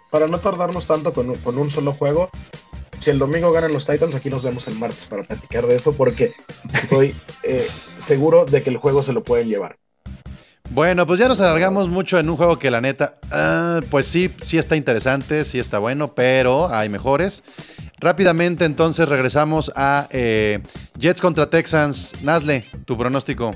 [0.09, 2.29] Para no tardarnos tanto con, un- solo juego,
[2.99, 5.93] si el domingo ganan los Titans, aquí nos vemos el martes para platicar de eso,
[5.93, 6.33] porque
[6.73, 9.77] estoy eh, seguro de que el juego se lo pueden llevar.
[10.69, 14.29] Bueno, pues ya nos alargamos mucho en un juego que la neta, ah, pues sí,
[14.43, 17.41] sí está interesante, sí está bueno, pero hay mejores.
[17.99, 20.59] Rápidamente entonces regresamos a eh,
[20.99, 22.13] Jets contra Texans.
[22.21, 23.55] Nazle, tu pronóstico.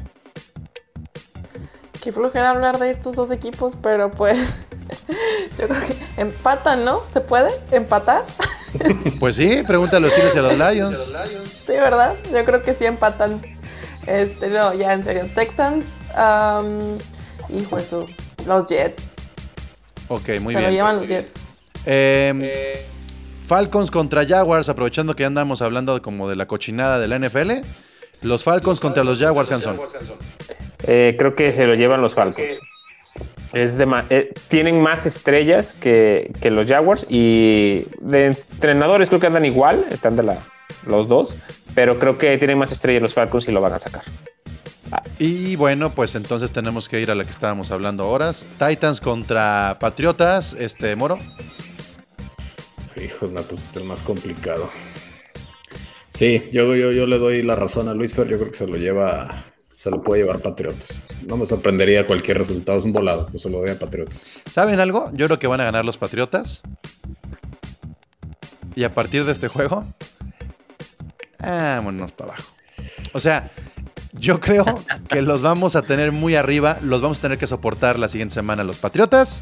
[2.02, 4.38] Qué flojera hablar de estos dos equipos, pero pues
[5.58, 7.02] yo creo que empatan, ¿no?
[7.12, 8.26] ¿Se puede empatar?
[9.20, 10.98] Pues sí, pregúntale a los Steelers y a los Lions.
[11.68, 12.16] Sí, ¿verdad?
[12.32, 13.42] Yo creo que sí empatan.
[14.08, 15.30] Este, no, ya en serio.
[15.36, 15.84] Texans,
[16.16, 16.98] um,
[17.54, 18.08] hijo eso,
[18.48, 19.04] los Jets.
[20.08, 20.72] Ok, muy Se lo bien.
[20.72, 21.32] llevan los Jets.
[21.86, 22.86] Eh,
[23.46, 27.52] Falcons contra Jaguars, aprovechando que ya andamos hablando como de la cochinada de la NFL.
[28.22, 29.80] Los Falcons contra los Jaguars, Hanson.
[30.84, 32.60] Eh, creo que se lo llevan los Falcons.
[33.54, 39.20] Es de ma- eh, tienen más estrellas que, que los Jaguars y de entrenadores creo
[39.20, 40.38] que andan igual, están de la,
[40.88, 41.36] los dos,
[41.76, 44.04] pero creo que tienen más estrellas los Falcons y lo van a sacar.
[45.20, 48.46] Y bueno, pues entonces tenemos que ir a la que estábamos hablando horas.
[48.58, 51.18] Titans contra Patriotas, este Moro.
[53.02, 54.70] Hijo, me pusiste el más complicado.
[56.10, 58.68] Sí, yo, yo, yo le doy la razón a Luis Fer, yo creo que se
[58.68, 59.46] lo lleva,
[59.82, 61.02] se lo puede llevar Patriotas.
[61.26, 64.28] No me sorprendería cualquier resultado, es un volado, yo se lo doy a Patriotas.
[64.52, 65.10] ¿Saben algo?
[65.14, 66.62] Yo creo que van a ganar los Patriotas.
[68.76, 69.86] Y a partir de este juego,
[71.40, 72.52] vámonos para abajo.
[73.14, 73.50] O sea,
[74.14, 74.66] yo creo
[75.10, 78.36] que los vamos a tener muy arriba, los vamos a tener que soportar la siguiente
[78.36, 79.42] semana los Patriotas.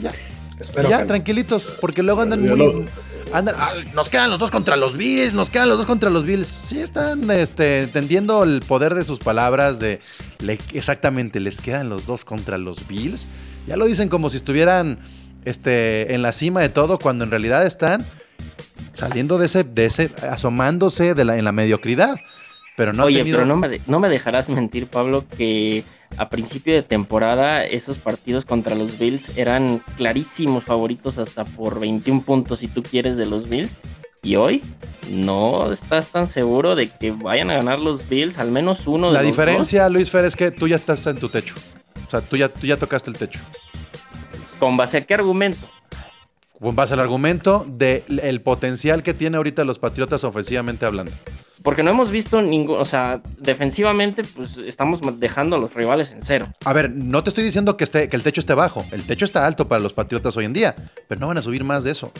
[0.00, 0.10] Ya,
[0.58, 1.08] Espero ya que no.
[1.08, 2.66] tranquilitos, porque luego andan Yo muy...
[2.66, 2.84] lo-
[3.32, 6.24] andan, "Ah, nos quedan los dos contra los Bills, nos quedan los dos contra los
[6.24, 6.48] Bills.
[6.48, 10.00] Sí están este, entendiendo el poder de sus palabras de
[10.40, 13.28] le- exactamente, les quedan los dos contra los Bills.
[13.66, 14.98] Ya lo dicen como si estuvieran
[15.44, 18.06] este, en la cima de todo, cuando en realidad están
[18.92, 22.16] saliendo de ese, de ese, asomándose de la, en la mediocridad.
[22.76, 23.38] Pero no Oye, tenido...
[23.38, 25.84] pero no me, de- no me dejarás mentir, Pablo, que
[26.16, 32.22] a principio de temporada esos partidos contra los Bills eran clarísimos favoritos hasta por 21
[32.22, 33.76] puntos si tú quieres de los Bills.
[34.22, 34.62] Y hoy
[35.10, 39.14] no estás tan seguro de que vayan a ganar los Bills, al menos uno de
[39.14, 41.54] La los diferencia, Luis Fer, es que tú ya estás en tu techo.
[42.06, 43.40] O sea, tú ya, tú ya tocaste el techo.
[44.58, 45.66] ¿Con base a qué argumento?
[46.60, 51.12] Con base al argumento del potencial que tiene ahorita los Patriotas ofensivamente hablando.
[51.62, 56.22] Porque no hemos visto ningún, o sea, defensivamente, pues estamos dejando a los rivales en
[56.22, 56.48] cero.
[56.64, 58.84] A ver, no te estoy diciendo que, esté, que el techo esté bajo.
[58.92, 60.74] El techo está alto para los Patriotas hoy en día,
[61.08, 62.12] pero no van a subir más de eso.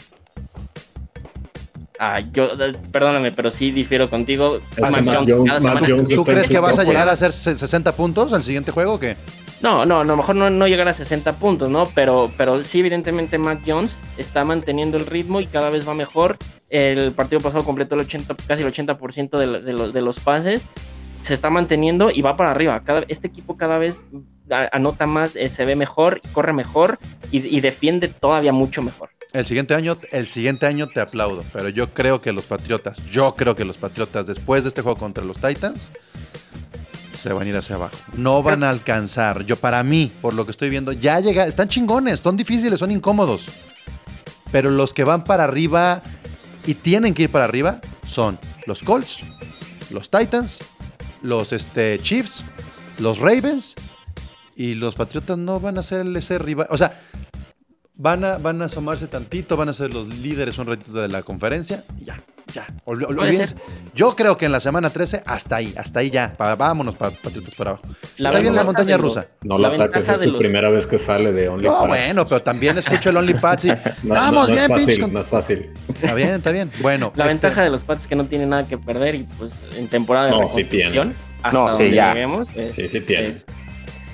[1.99, 4.59] Ah, yo, eh, perdóname, pero sí difiero contigo.
[4.75, 7.11] Es que Mac Mac Jones Jones- cada Jones ¿Tú crees que vas a llegar a
[7.11, 9.17] hacer se- 60 puntos al siguiente juego o qué?
[9.61, 11.87] No, no, a lo mejor no, no llegar a 60 puntos, ¿no?
[11.93, 16.37] Pero, pero sí, evidentemente, Mac Jones está manteniendo el ritmo y cada vez va mejor.
[16.69, 20.65] El partido pasado completó el 80, casi el 80% de, de los, de los pases.
[21.21, 22.81] Se está manteniendo y va para arriba.
[22.83, 24.07] Cada, este equipo cada vez
[24.71, 26.97] anota más, eh, se ve mejor, corre mejor
[27.31, 29.09] y, y defiende todavía mucho mejor.
[29.33, 33.35] El siguiente año, el siguiente año te aplaudo, pero yo creo que los Patriotas, yo
[33.35, 35.89] creo que los Patriotas después de este juego contra los Titans
[37.13, 37.95] se van a ir hacia abajo.
[38.15, 39.45] No van a alcanzar.
[39.45, 42.91] Yo para mí, por lo que estoy viendo, ya llega, están chingones, son difíciles, son
[42.91, 43.47] incómodos.
[44.51, 46.01] Pero los que van para arriba
[46.65, 49.23] y tienen que ir para arriba son los Colts,
[49.89, 50.59] los Titans,
[51.21, 52.43] los este, Chiefs,
[52.99, 53.75] los Ravens
[54.55, 56.67] y los Patriotas no van a ser ese rival.
[56.69, 56.99] O sea,
[57.95, 61.23] van a, van a asomarse tantito, van a ser los líderes un ratito de la
[61.23, 62.17] conferencia y ya,
[62.53, 62.67] ya.
[62.85, 63.55] Ol- ol- Puede olvídense.
[63.55, 63.63] ser.
[63.95, 66.33] Yo creo que en la semana 13 hasta ahí, hasta ahí ya.
[66.37, 67.83] Pa- vámonos, pa- Patriotas para abajo.
[68.17, 69.27] La Está bien la montaña los- rusa.
[69.43, 71.87] No La la ataques, ventaja es su los- primera vez que sale de No, OnlyFans.
[71.87, 75.13] bueno, pero también escucho el OnlyPads y No, no- vamos no bien, es fácil, con-
[75.13, 75.69] no es fácil.
[75.93, 76.71] Está bien, está bien.
[76.81, 79.23] Bueno, La este, ventaja de los Pats es que no tienen nada que perder y
[79.37, 82.13] pues en temporada de No, sí reconstrucción, hasta No, sí, ya.
[82.13, 83.31] lleguemos, es- Sí, sí tienen.
[83.31, 83.45] es-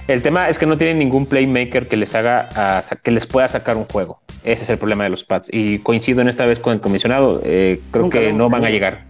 [0.08, 3.26] El tema es que no tienen ningún playmaker que les haga a sa- que les
[3.26, 4.22] pueda sacar un juego.
[4.44, 5.50] Ese es el problema de los Pats.
[5.52, 7.42] Y coincido en esta vez con el comisionado.
[7.44, 9.06] eh, creo Nunca que no van a llegar.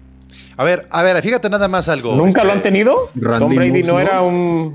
[0.59, 2.15] A ver, a ver, fíjate nada más algo.
[2.15, 3.09] ¿Nunca este, lo han tenido?
[3.13, 3.99] Randy Tom Brady no, ¿no?
[3.99, 4.73] era un, un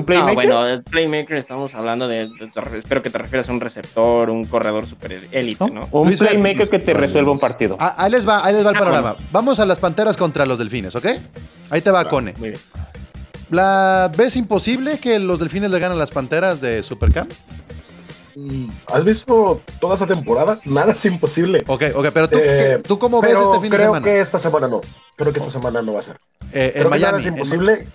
[0.00, 0.34] No, playmaker.
[0.34, 4.28] bueno, el playmaker estamos hablando de, de- de- espero que te refieras a un receptor,
[4.28, 5.82] un corredor super élite, ¿no?
[5.82, 5.88] ¿no?
[5.92, 7.76] Un Luis playmaker que te resuelva un partido.
[7.78, 9.16] Ah, ahí les va, ahí les va el Ah, panorama.
[9.30, 11.06] Vamos a las panteras contra los delfines, ¿ok?
[11.70, 12.34] Ahí te va, Cone.
[12.36, 12.60] Muy bien.
[13.50, 17.30] ¿La ves imposible que los delfines le ganen a las panteras de Supercamp?
[18.86, 20.58] ¿Has visto toda esa temporada?
[20.64, 21.62] Nada es imposible.
[21.66, 24.04] Ok, ok, pero tú, Eh, ¿qué- ¿tú cómo ves este fin de creo semana?
[24.04, 24.80] que esta semana no.
[25.16, 26.18] Creo que esta semana no va a ser.
[26.52, 27.18] Eh, en Creo que nada Miami.
[27.18, 27.88] es en- imposible.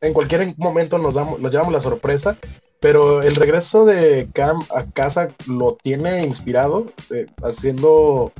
[0.00, 2.36] en cualquier momento nos, damos, nos llevamos la sorpresa.
[2.78, 8.32] Pero el regreso de Cam a casa lo tiene inspirado, eh, haciendo.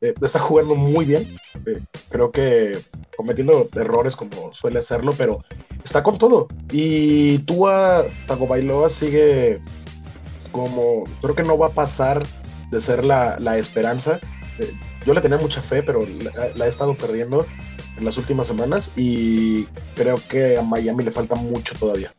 [0.00, 1.36] está jugando muy bien.
[2.10, 2.78] creo que
[3.16, 5.42] cometiendo errores como suele hacerlo, pero
[5.84, 6.48] está con todo.
[6.70, 9.60] Y Tua Tagovailoa sigue
[10.56, 11.04] como.
[11.22, 12.24] Creo que no va a pasar
[12.70, 14.18] de ser la, la esperanza.
[14.58, 14.72] Eh,
[15.04, 17.46] yo le tenía mucha fe, pero la, la he estado perdiendo
[17.98, 22.12] en las últimas semanas y creo que a Miami le falta mucho todavía.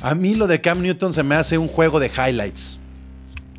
[0.00, 2.78] A mí lo de Cam Newton se me hace un juego de highlights.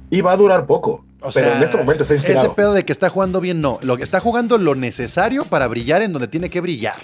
[0.10, 1.06] Y va a durar poco.
[1.22, 2.46] O pero sea, en este momento está inspirado.
[2.48, 3.78] ese pedo de que está jugando bien, no.
[3.82, 6.96] Lo que está jugando lo necesario para brillar en donde tiene que brillar.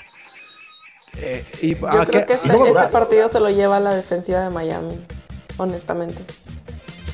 [1.18, 3.80] Eh, y, Yo ¿a creo qué- que este, no a este partido se lo lleva
[3.82, 4.99] la defensiva de Miami,
[5.58, 6.24] honestamente.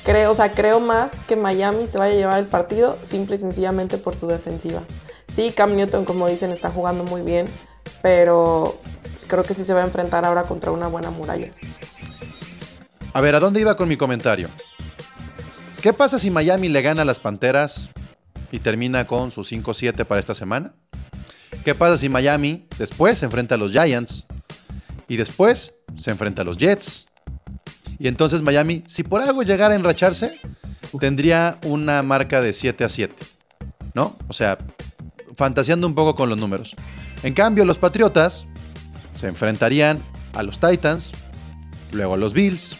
[0.04, 3.39] Creo, o sea, creo más que Miami se vaya a llevar el partido simple y
[3.39, 4.82] sencillamente por su defensiva.
[5.32, 7.48] Sí, Cam Newton, como dicen, está jugando muy bien,
[8.02, 8.80] pero
[9.28, 11.52] creo que sí se va a enfrentar ahora contra una buena muralla.
[13.14, 14.50] A ver, ¿a dónde iba con mi comentario?
[15.82, 17.89] ¿Qué pasa si Miami le gana a las Panteras
[18.52, 20.74] y termina con su 5-7 para esta semana?
[21.64, 24.26] ¿Qué pasa si Miami después se enfrenta a los Giants
[25.08, 27.08] Y después se enfrenta a los Jets.
[28.02, 30.39] Y entonces Miami, si por algo llegara a enracharse,
[30.99, 33.16] tendría una marca de 7 a 7.
[33.93, 34.18] ¿No?
[34.28, 34.58] O sea,
[35.36, 36.76] fantaseando un poco con los números.
[37.22, 38.47] En cambio, los Patriotas
[39.12, 40.02] se enfrentarían
[40.34, 41.12] a los Titans,
[41.91, 42.76] luego a los Bills,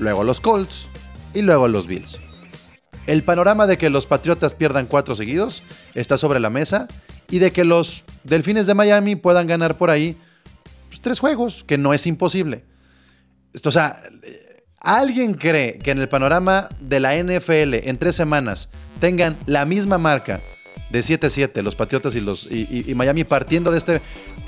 [0.00, 0.88] luego a los Colts
[1.32, 2.18] y luego a los Bills.
[3.06, 5.62] El panorama de que los Patriotas pierdan cuatro seguidos
[5.94, 6.88] está sobre la mesa
[7.30, 10.16] y de que los Delfines de Miami puedan ganar por ahí
[10.88, 12.64] pues, tres juegos, que no es imposible.
[13.52, 14.02] Esto, o sea,
[14.80, 18.68] ¿alguien cree que en el panorama de la NFL en tres semanas
[19.00, 20.40] tengan la misma marca
[20.90, 24.00] de 7-7 los Patriotas y, los, y, y- y Miami partiendo de este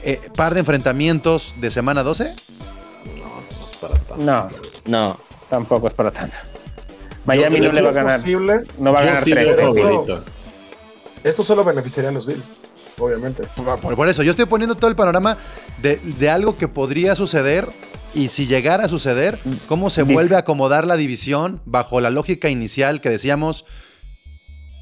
[0.05, 2.35] eh, par de enfrentamientos de semana 12?
[3.17, 4.17] No, no es para tanto.
[4.19, 4.49] No,
[4.87, 5.19] No,
[5.51, 6.37] tampoco es para tanto.
[7.27, 8.17] Miami no le va a es ganar.
[8.21, 8.61] posible.
[8.79, 9.57] No va a ganar sí tres.
[11.25, 12.49] Eso- solo beneficiaría a los Bills,
[12.99, 13.43] obviamente.
[13.83, 15.37] Por, por eso, yo estoy poniendo todo el panorama
[15.83, 17.69] de, de algo que podría suceder
[18.15, 22.49] y si llegara a suceder, cómo se vuelve a acomodar la división bajo la lógica
[22.49, 23.65] inicial que decíamos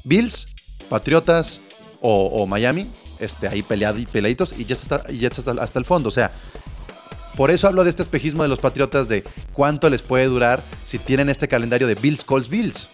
[0.03, 0.47] Bills,
[0.89, 1.59] Patriotas
[2.01, 5.85] o, o Miami, este, ahí peleadi- peleaditos y Jets hasta, y Jets hasta, hasta el
[5.85, 6.09] fondo.
[6.09, 6.31] O sea,
[7.35, 9.23] por eso hablo de este espejismo de los Patriotas de
[9.53, 12.89] cuánto les puede durar si tienen este calendario de Bills, Colts, Bills.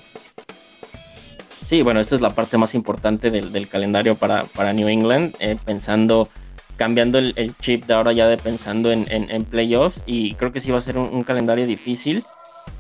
[1.67, 5.35] Sí, bueno, esta es la parte más importante del, del calendario para, para New England,
[5.39, 6.29] eh, pensando,
[6.77, 10.51] cambiando el, el chip de ahora ya de pensando en, en- en playoffs y creo
[10.51, 12.23] que sí va a ser un, un calendario difícil,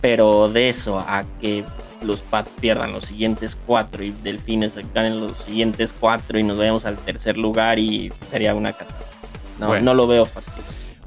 [0.01, 1.63] pero de eso a que
[2.01, 6.85] los Pats pierdan los siguientes cuatro y Delfines ganen los siguientes cuatro y nos vayamos
[6.85, 9.11] al tercer lugar y sería una catástrofe.
[9.59, 9.85] No, Bueno.
[9.85, 10.63] no lo veo factible.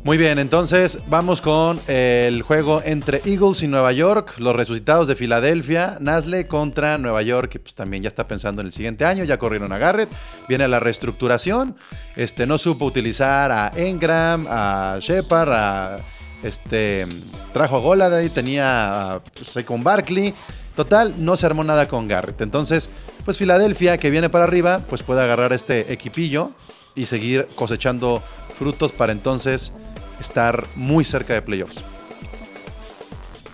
[0.07, 5.17] Muy bien, entonces vamos con el juego entre Eagles y Nueva York, los resucitados de
[5.17, 9.25] Filadelfia, Nasle contra Nueva York, que pues también ya está pensando en el siguiente año,
[9.25, 10.09] ya corrieron a Garrett,
[10.49, 11.75] viene la reestructuración,
[12.15, 15.97] este no supo utilizar a Engram, a Shepard, a
[16.45, 17.09] este
[17.53, 20.33] trajo a Goladay, tenía pues, Saquon Barkley,
[20.77, 22.43] total, no se armó nada con Garrett.
[22.43, 22.89] Entonces,
[23.25, 26.53] pues Filadelfia que viene para arriba, pues puede agarrar este equipillo
[26.95, 28.23] y seguir cosechando
[28.57, 29.73] frutos para entonces
[30.21, 31.83] estar muy cerca de playoffs.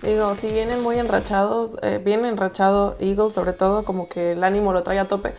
[0.01, 4.73] Digo, si vienen muy enrachados, eh, bien enrachado Eagles, sobre todo, como que el ánimo
[4.73, 5.33] lo trae a tope.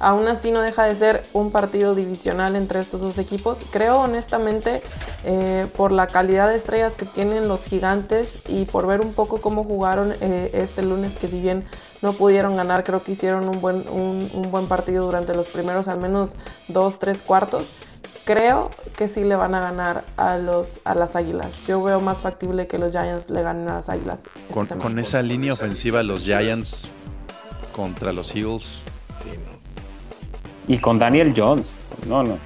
[0.00, 3.60] Aún así no deja de ser un partido divisional entre estos dos equipos.
[3.70, 4.82] Creo honestamente,
[5.24, 9.40] eh, por la calidad de estrellas que tienen los gigantes y por ver un poco
[9.40, 11.64] cómo jugaron eh, este lunes, que si bien
[12.02, 15.88] no pudieron ganar, creo que hicieron un buen, un, un buen partido durante los primeros
[15.88, 16.36] al menos
[16.68, 17.72] dos, tres cuartos.
[18.24, 21.58] Creo que sí le van a ganar a, los, a las Águilas.
[21.66, 24.20] Yo veo más factible que los Giants le ganen a las Águilas.
[24.42, 24.82] esta Con, semana.
[24.90, 26.88] con esa línea ofensiva, los Giants
[27.72, 28.78] contra los Eagles.
[29.24, 30.72] Sí, no.
[30.74, 31.68] Y con Daniel Jones.
[32.06, 32.38] No, no.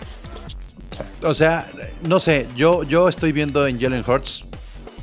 [1.23, 1.67] O sea,
[2.03, 4.45] no sé, yo, yo estoy viendo en Jalen Hurts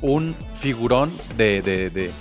[0.01, 2.11] un figurón de, de- de-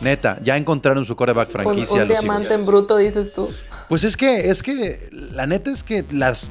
[0.00, 2.02] Neta, ya encontraron su coreback Un, franquicia.
[2.02, 3.48] un los diamante en bruto, dices tú.
[3.88, 6.48] Pues es que, es que, la neta es que las.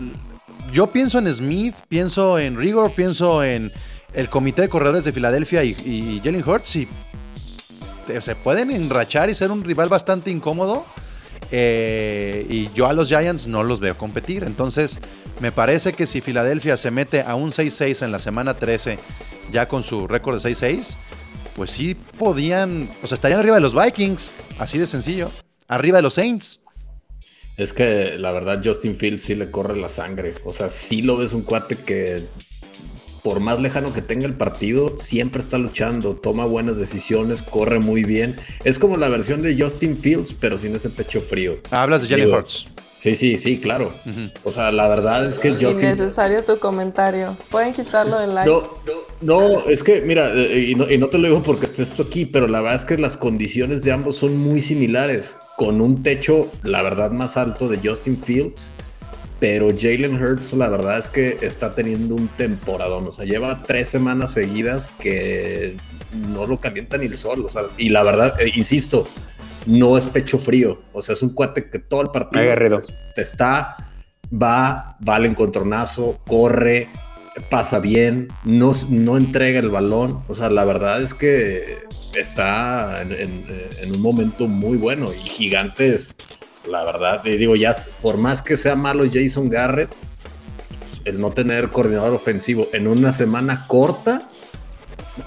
[0.72, 3.72] Yo pienso en Smith, pienso en Rigor, pienso en
[4.14, 6.88] el comité de corredores de Filadelfia y, y Jalen Hurts y
[8.22, 10.86] se pueden enrachar y ser un rival bastante incómodo.
[11.52, 14.44] eh, y yo a los Giants no los veo competir.
[14.44, 15.00] Entonces,
[15.40, 19.00] me parece que si Filadelfia se mete a un 6-6 en la semana 13,
[19.52, 20.96] ya con su récord de 6-6,
[21.60, 25.30] pues sí podían, o sea, estarían arriba de los Vikings, así de sencillo,
[25.68, 26.62] arriba de los Saints.
[27.58, 30.36] Es que la verdad Justin Fields sí le corre la sangre.
[30.46, 32.28] O sea, sí lo ves un cuate que
[33.26, 38.06] por más lejano que tenga el partido, siempre está luchando, toma buenas decisiones, corre muy
[38.06, 38.38] bien.
[38.64, 41.60] Es como la versión de Justin Fields, pero sin ese pecho frío.
[41.72, 42.68] Hablas de Jalen Hurts.
[43.00, 43.94] Sí, sí, sí, claro.
[44.44, 45.80] O sea, la verdad es que Justin...
[45.80, 47.38] Innecesario tu comentario.
[47.50, 48.52] Pueden quitarlo del like.
[48.52, 48.64] No,
[49.22, 51.94] no, no, es que, mira, eh, y no, y no te lo digo porque estés
[51.94, 55.80] tú aquí, pero la verdad es que las condiciones de ambos son muy similares, con
[55.80, 58.70] un techo, la verdad, más alto de Justin Fields,
[59.40, 63.88] pero Jalen Hurts, la verdad es que está teniendo un temporadón, o sea, lleva tres
[63.88, 65.78] semanas seguidas que
[66.12, 69.08] no lo calienta ni el sol, o sea, y la verdad, eh, insisto,
[69.66, 72.44] no es pecho frío, o sea, es un cuate que todo el partido
[73.16, 73.76] te está,
[74.32, 76.88] va, va al encontronazo, corre,
[77.50, 80.24] pasa bien, no, no entrega el balón.
[80.28, 81.80] O sea, la verdad es que
[82.16, 83.46] está en, en-
[83.82, 86.16] en un momento muy bueno y gigantes.
[86.70, 89.90] La verdad, digo, ya por más que sea malo Jason Garrett,
[91.06, 94.28] el no tener coordinador ofensivo en una semana corta,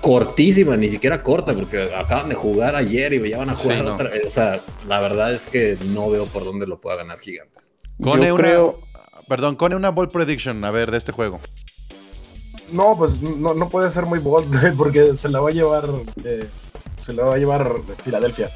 [0.00, 3.84] cortísima, ni siquiera corta, porque acaban de jugar ayer y ya van a Sí, jugar
[3.84, 3.94] no.
[3.94, 4.10] otra.
[4.26, 7.74] O sea, la verdad es que no veo por dónde lo pueda ganar Gigantes.
[8.02, 8.80] Cone Yo una, creo-
[9.28, 11.40] Perdón, Cone una ball prediction, a ver, de este juego.
[12.70, 15.88] No, pues no, no puede ser muy bold porque se la va a llevar
[16.24, 16.46] eh,
[17.00, 17.72] se la va a llevar
[18.04, 18.50] Filadelfia.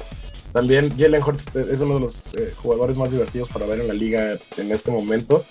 [0.53, 3.93] También Jalen Hurts es uno de los eh, jugadores más divertidos para ver en la
[3.93, 5.45] liga en este momento.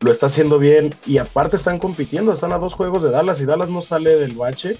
[0.00, 3.46] Lo está haciendo bien y aparte están compitiendo, están a dos juegos de Dallas y
[3.46, 4.76] Dallas no sale del bache.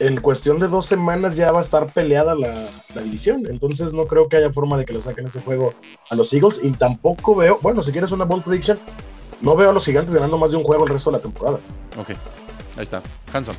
[0.00, 4.04] En cuestión de dos semanas ya va a estar peleada la, la división, entonces no
[4.06, 5.72] creo que haya forma de que le saquen ese juego
[6.10, 8.78] a los Eagles y tampoco veo, bueno, si quieres una bold prediction,
[9.40, 11.58] no veo a los gigantes ganando más de un juego el resto de la temporada.
[11.98, 12.10] Ok,
[12.76, 13.02] ahí está.
[13.32, 13.54] Hanson.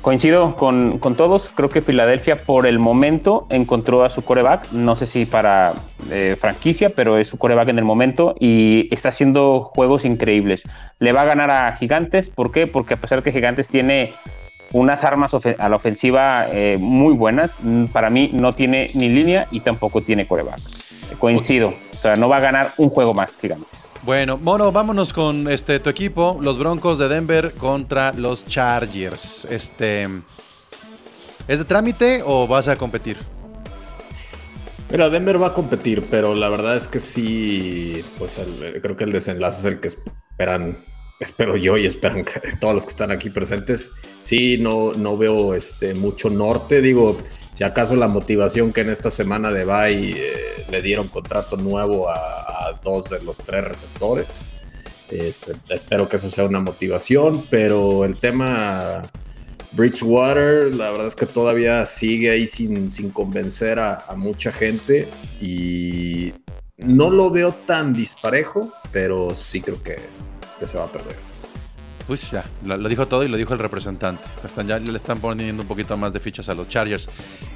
[0.00, 4.96] Coincido con, con todos, creo que Filadelfia por el momento encontró a su coreback, no
[4.96, 5.72] sé si para
[6.10, 10.62] eh, franquicia, pero es su coreback en el momento y está haciendo juegos increíbles.
[10.98, 12.66] Le va a ganar a Gigantes, ¿por qué?
[12.66, 14.12] Porque a pesar de que Gigantes tiene
[14.74, 19.46] unas armas a la ofensiva eh, muy buenas, mm, para mí no tiene ni línea
[19.50, 20.60] y tampoco tiene coreback.
[21.18, 23.86] Coincido, o sea, no va a ganar un juego más Gigantes.
[24.02, 29.46] Bueno, Mono, vámonos con este tu equipo, los Broncos de Denver contra los Chargers.
[29.50, 30.08] Este
[31.46, 33.16] ¿Es de trámite o vas a competir?
[34.90, 39.04] Mira, Denver va a competir, pero la verdad es que sí, pues el- creo que
[39.04, 40.78] el desenlace es el que esperan,
[41.20, 42.24] espero yo y esperan
[42.60, 43.90] todos los que están aquí presentes.
[44.20, 47.18] Sí, no, no veo este, mucho norte, digo,
[47.52, 52.08] si acaso la motivación que en esta semana de Bay eh, le dieron contrato nuevo
[52.08, 54.44] a, a dos de los tres receptores.
[55.10, 59.04] Este, espero que eso sea una motivación, pero el tema
[59.72, 65.08] Bridgewater, la verdad es que todavía sigue ahí sin, sin convencer a, a mucha gente
[65.40, 66.32] y
[66.78, 69.96] no lo veo tan disparejo, pero sí creo que,
[70.58, 71.16] que se va a perder.
[72.06, 74.22] Pues ya, lo, lo dijo todo y lo dijo el representante.
[74.44, 77.08] Están, ya le están poniendo un poquito más de fichas a los Chargers.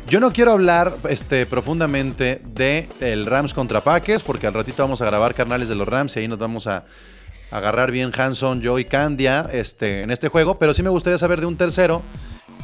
[0.07, 5.03] Yo no quiero hablar este, profundamente de el Rams contra Packers, porque al ratito vamos
[5.03, 6.85] a grabar carnales de los Rams y ahí nos vamos a
[7.51, 10.59] agarrar bien Hanson, yo y Candia este, en este juego.
[10.59, 12.01] Pero sí me gustaría saber de un tercero.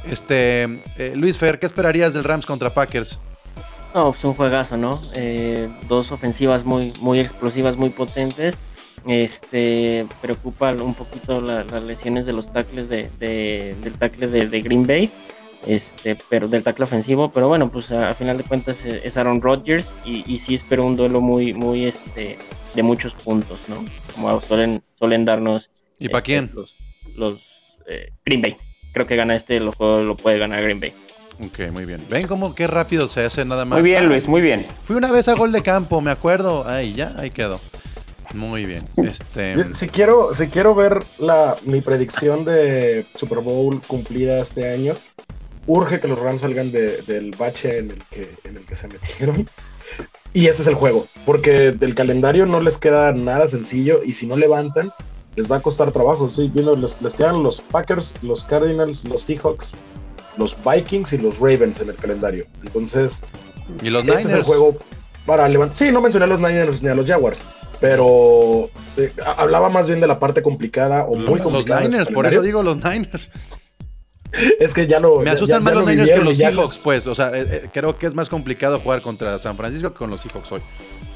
[0.07, 0.63] Este,
[0.97, 3.19] eh, Luis Fer, ¿qué esperarías del Rams contra Packers?
[3.95, 5.03] No, pues un juegazo, ¿no?
[5.15, 8.59] Eh, dos ofensivas muy, muy explosivas, muy potentes.
[9.07, 14.49] Este preocupa un poquito la- las lesiones de los tackles de, de- del tackle de,
[14.49, 15.11] de Green Bay,
[15.67, 17.31] este, pero del tackle ofensivo.
[17.31, 20.55] Pero bueno, pues a, a final de cuentas eh, es Aaron Rodgers y, y sí
[20.55, 22.39] espero un duelo muy, muy este,
[22.75, 23.85] de muchos puntos, ¿no?
[24.15, 25.71] Como suelen, suelen darnos.
[25.99, 26.51] ¿Y para este, quién?
[26.55, 26.77] Los,
[27.17, 28.57] los, eh, Green Bay.
[28.93, 30.93] Creo que gana este, lo, lo puede ganar Green Bay.
[31.41, 32.05] Ok, muy bien.
[32.09, 33.81] Ven cómo qué rápido se hace nada más.
[33.81, 34.67] Muy bien, Luis, muy bien.
[34.85, 36.67] Fui una vez a gol de campo, me acuerdo.
[36.67, 37.61] Ahí ya, ahí quedó.
[38.35, 38.87] Muy bien.
[38.97, 39.73] Este.
[39.73, 44.95] Si quiero, si quiero ver la, mi predicción de Super Bowl cumplida este año,
[45.67, 48.89] urge que los Rams salgan de- del bache en el, que, en el que se
[48.89, 49.49] metieron.
[50.33, 54.27] Y ese es el juego, porque del calendario no les queda nada sencillo y si
[54.27, 54.91] no levantan,
[55.37, 56.27] les va a costar trabajo.
[56.27, 59.75] Estoy viendo, les, les quedan los Packers, los Cardinals, los Seahawks,
[60.37, 62.47] los Vikings y los Ravens en el calendario.
[62.65, 63.21] Entonces,
[63.81, 64.77] Y los ese es el juego
[65.27, 65.77] para levantar.
[65.77, 67.45] Sí, no mencioné a los Niners ni a los Jaguars,
[67.81, 71.83] pero eh, hablaba más bien de la parte complicada o muy Los complicada.
[71.83, 73.31] su Niners, por eso digo los Niners.
[74.59, 75.21] Es que ya lo.
[75.21, 77.07] Me asustan ya- más ya los lo Niners que los Seahawks, les- pues.
[77.07, 80.11] O sea, eh, eh, creo que es más complicado jugar contra San Francisco que con
[80.11, 80.61] los Seahawks hoy.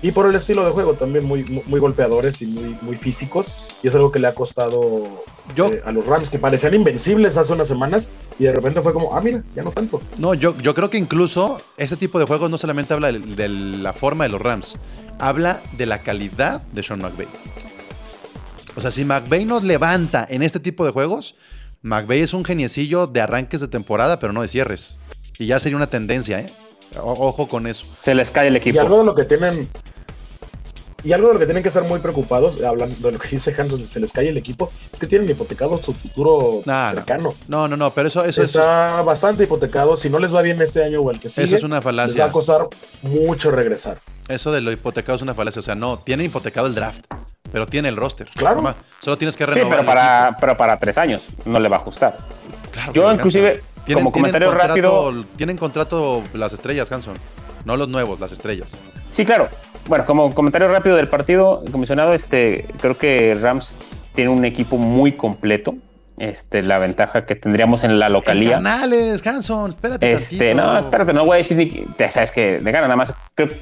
[0.01, 3.53] Y por el estilo de juego también muy, muy, muy golpeadores y muy, muy físicos.
[3.83, 5.25] Y es algo que le ha costado
[5.57, 8.11] Yo, eh, a los Rams, que parecían invencibles hace unas semanas.
[8.39, 10.01] Y de repente fue como, ah, mira, ya no tanto.
[10.19, 13.49] no, yo, yo creo que incluso este tipo de juegos no solamente habla de, de
[13.49, 14.77] la forma de los Rams,
[15.19, 17.27] habla de la calidad de Sean McVay.
[18.77, 21.35] O sea, si McVay nos levanta en este tipo de juegos,
[21.83, 24.99] McVay es un geniecillo de arranques de temporada, pero no de cierres.
[25.39, 26.53] Y ya sería una tendencia, ¿eh?
[26.97, 27.87] O- ojo con eso.
[28.01, 28.81] Se les cae el Y equipo.
[28.81, 29.69] algo de lo que tienen.
[31.05, 33.55] Y algo de lo que tienen que estar muy preocupados, hablando de lo que dice
[33.57, 37.35] Hanson, se les cae el equipo, es que tienen hipotecado su futuro Nah, cercano.
[37.47, 39.97] No, no, no, pero eso, eso, eso, Está bastante hipotecado.
[39.97, 41.83] Si no les va bien este año o el que sigue, eso es una les
[41.87, 42.25] va falacia.
[42.25, 42.67] a costar
[43.03, 43.99] mucho regresar.
[44.29, 45.61] Eso de lo hipotecado es una falacia.
[45.61, 47.05] O sea, no, tiene hipotecado el draft,
[47.53, 48.29] pero tiene el roster.
[48.35, 48.63] Claro.
[49.01, 49.71] Solo tienes que Sí, renovar.
[49.71, 52.17] pero el para, pero para tres años no le va a ajustar.
[52.73, 54.69] Claro, Yo pero inclusive, tienen- como tienen comentario contrato-
[55.11, 57.15] rápido, Tienen contrato las estrellas, Hanson.
[57.65, 58.77] No los nuevos, las estrellas.
[59.13, 59.49] Sí, claro.
[59.89, 63.77] Bueno, como comentario rápido del partido, comisionado, este, creo que Rams
[64.15, 65.75] tiene un equipo muy completo.
[66.21, 68.55] Este, la ventaja que tendríamos en la localía.
[68.55, 70.55] Canales, Hanson, espérate Este, tantito.
[70.67, 73.13] no, espérate, no voy a decir ni que, sabes que de gana nada más.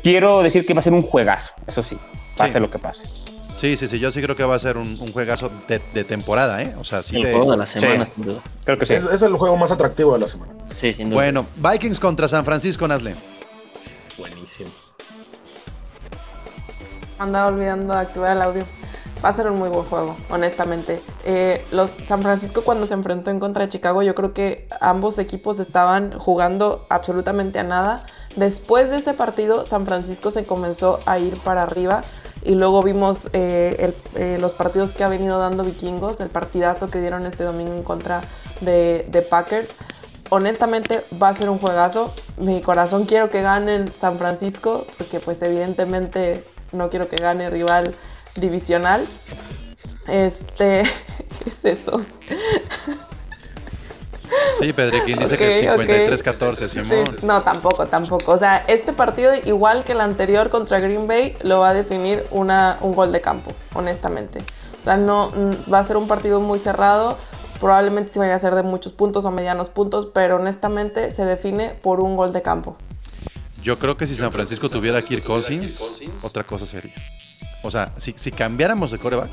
[0.03, 1.99] Quiero decir que va a ser un juegazo, eso sí,
[2.35, 2.59] pase Sí.
[2.59, 3.09] lo que pase.
[3.57, 6.05] Sí, sí, sí, yo sí creo que va a ser un, un juegazo de, de
[6.05, 6.75] temporada, ¿eh?
[6.79, 8.13] O sea, sí el de- juego de la semana, sí.
[8.15, 8.41] sin duda.
[8.65, 8.95] Creo que sí.
[8.95, 10.53] Es, es el juego más atractivo de la semana.
[10.79, 11.23] Sí, sin duda.
[11.23, 13.17] Bueno, Vikings contra San Francisco, Nazle.
[14.19, 14.71] Buenísimo.
[17.19, 18.65] Andaba olvidando activar el audio.
[19.25, 21.01] Va a ser un muy buen juego, honestamente.
[21.25, 25.19] Eh, los San Francisco cuando se enfrentó en contra de Chicago, yo creo que ambos
[25.19, 28.05] equipos estaban jugando absolutamente a nada.
[28.37, 32.05] Después de ese partido, San Francisco se comenzó a ir para arriba
[32.47, 37.01] y luego vimos eh, eh, los partidos que ha venido dando Vikingos, el partidazo que
[37.01, 38.23] dieron este domingo en contra
[38.61, 39.71] de, de Packers.
[40.31, 42.15] Honestamente va a ser un juegazo.
[42.37, 47.95] Mi corazón quiero que gane San Francisco, porque pues evidentemente no quiero que gane rival
[48.37, 49.07] divisional.
[50.07, 50.85] Este,
[51.45, 52.01] ¿qué es eso?
[54.59, 55.81] Sí, Pedriquín dice Ok, que ok.
[55.81, 56.89] 53-14, Simón.
[57.19, 58.33] Sí, no, tampoco, tampoco.
[58.33, 62.25] O sea, este partido, igual que el anterior contra Green Bay, lo va a definir
[62.31, 64.43] una, un gol de campo, honestamente.
[64.81, 67.19] O sea, no, mm, va a ser un partido muy cerrado.
[67.61, 71.71] Probablemente sí vaya a ser de muchos puntos o medianos puntos, pero honestamente se define
[71.71, 72.77] por un gol de campo.
[73.63, 75.83] Yo creo que si San Francisco tuviera Kirk Cousins,
[76.23, 76.95] otra cosa sería.
[77.63, 79.31] O sea, si, si cambiáramos de coreback,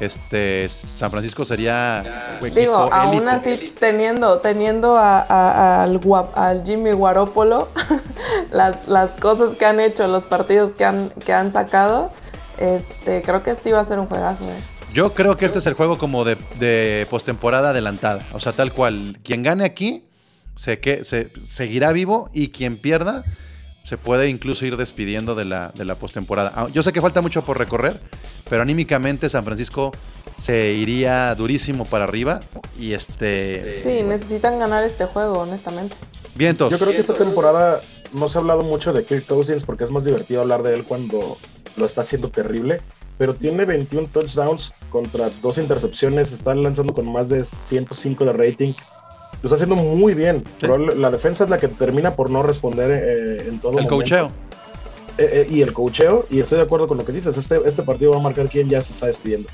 [0.00, 2.38] este, San Francisco sería...
[2.54, 3.30] Digo, aún élite.
[3.30, 7.68] así, teniendo, teniendo a- a- al, guap- al Jimmy Guarópolo,
[8.52, 12.10] las, las cosas que han hecho, los partidos que han, que han sacado,
[12.58, 14.44] este, creo que sí va a ser un juegazo.
[14.44, 14.54] eh.
[14.92, 18.24] Yo creo que este es el juego como de, de postemporada adelantada.
[18.32, 19.18] O sea, tal cual.
[19.24, 20.04] Quien gane aquí
[20.54, 23.24] se, que, se seguirá vivo y quien pierda
[23.84, 26.52] se puede incluso ir despidiendo de la, de la postemporada.
[26.56, 28.00] Ah, Yo sé que falta mucho por recorrer,
[28.48, 29.92] pero anímicamente San Francisco
[30.36, 32.40] se iría durísimo para arriba.
[32.78, 33.80] Y este.
[33.82, 35.96] Sí, necesitan ganar este juego, honestamente.
[36.34, 36.72] Vientos.
[36.72, 37.82] Yo creo que esta temporada
[38.14, 40.84] no se ha hablado mucho de Kirk Cousins porque es más divertido hablar de él
[40.84, 41.36] cuando
[41.76, 42.80] lo está haciendo terrible.
[43.18, 46.32] Pero tiene 21 touchdowns contra dos intercepciones.
[46.32, 48.72] Está lanzando con más de 105 de rating.
[49.42, 50.42] Lo está haciendo muy bien.
[50.60, 53.96] Pero la defensa es la que termina por no responder eh, en todo El momento.
[53.96, 54.32] cocheo.
[55.18, 56.26] Eh, eh, y el cocheo.
[56.30, 57.36] Y estoy de acuerdo con lo que dices.
[57.36, 59.48] Este, este partido va a marcar quién ya se está despidiendo.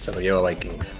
[0.00, 0.98] Se lo lleva Vikings.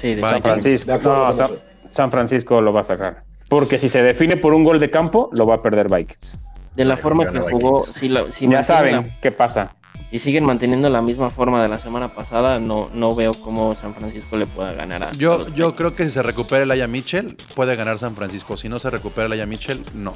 [0.00, 0.20] Sí, de.
[0.20, 0.86] San Francisco.
[0.90, 1.50] De acuerdo No, San.
[1.90, 3.22] San Francisco lo va a sacar.
[3.48, 6.38] Porque si se define por un gol de campo, lo va a perder Vikings.
[6.74, 9.76] de la forma que jugó, si, la- si ya saben la- qué pasa.
[10.18, 13.94] Si siguen manteniendo la misma forma de la semana pasada, no, no veo cómo San
[13.96, 15.72] Francisco le pueda ganar a Yo, yo Vikings.
[15.76, 18.56] creo que si se recupera el Aya Mitchell, puede ganar San Francisco.
[18.56, 20.12] Si no se recupera el Aya Mitchell, no.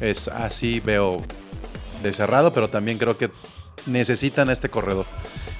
[0.00, 1.16] Es así, veo
[2.02, 3.30] de cerrado, pero también creo que
[3.86, 5.06] necesitan a este corredor.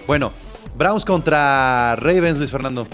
[0.06, 0.30] Bueno,
[0.76, 2.86] Browns contra Ravens, Luis Fernando.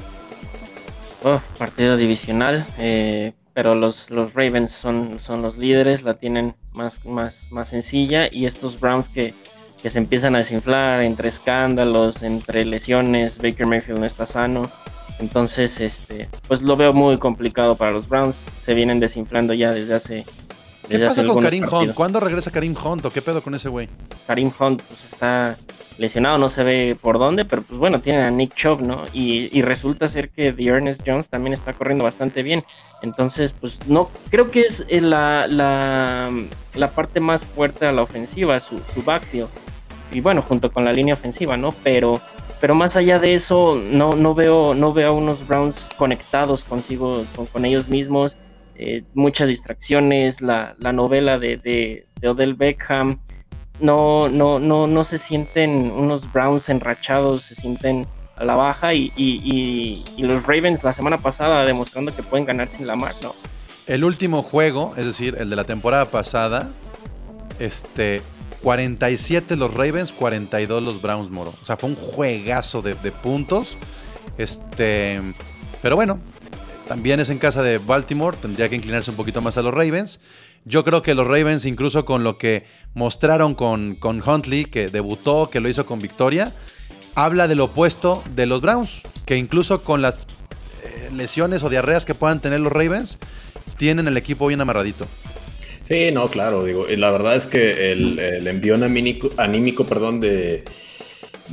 [1.24, 7.04] Oh, partido divisional, eh, pero los, los Ravens son, son los líderes, la tienen más,
[7.04, 9.34] más, más sencilla y estos Browns que,
[9.82, 14.70] que se empiezan a desinflar entre escándalos, entre lesiones, Baker Mayfield no está sano,
[15.18, 19.94] entonces este, pues lo veo muy complicado para los Browns, se vienen desinflando ya desde
[19.94, 20.24] hace...
[20.82, 21.94] ¿Qué desde hace pasa con Karim Hunt?
[21.94, 23.88] ¿Cuándo regresa Karim Hunt o qué pedo con ese güey?
[24.26, 25.56] Karim Hunt pues, está
[25.96, 29.04] lesionado, no se ve por dónde, pero pues bueno, tienen a Nick Chubb, ¿no?
[29.12, 32.64] Y, y resulta ser que The Ernest Jones también está corriendo bastante bien.
[33.02, 36.30] Entonces, pues no, creo que es eh, la, la,
[36.74, 39.48] la parte más fuerte de la ofensiva, su, su backfield.
[40.12, 41.72] Y bueno, junto con la línea ofensiva, ¿no?
[41.82, 42.20] Pero,
[42.60, 47.24] pero más allá de eso, no, no, veo, no veo a unos Browns conectados consigo,
[47.52, 48.36] con, ellos mismos.
[48.74, 53.18] Eh, muchas distracciones, la, la novela de, de, de Odell Beckham,
[53.80, 58.06] no, no, no, no se sienten unos Browns enrachados, se sienten
[58.36, 62.46] a la baja y, y- y- y los Ravens la semana pasada demostrando que pueden
[62.46, 63.34] ganar sin Lamar, ¿no?
[63.86, 66.70] El último juego, es decir, el de la temporada pasada,
[67.58, 68.22] este,
[68.62, 71.54] 47 los Ravens, 42 los Browns Moro.
[71.60, 73.76] O sea, fue un juegazo de, puntos.
[74.38, 75.20] Este,
[75.82, 76.20] pero bueno,
[76.88, 80.20] también es en casa de Baltimore, tendría que inclinarse un poquito más a los Ravens.
[80.64, 85.50] Yo creo que los Ravens, incluso con lo que mostraron con, con Huntley, que debutó,
[85.50, 86.54] que lo hizo con victoria,
[87.14, 90.16] habla del opuesto de los Browns, que incluso con las
[90.84, 93.18] eh, lesiones o diarreas que puedan tener los Ravens,
[93.76, 95.08] tienen el equipo bien amarradito.
[95.92, 98.48] Sí, no, claro, digo, y la verdad es que el, el
[98.82, 100.64] anímico, anímico perdón, de,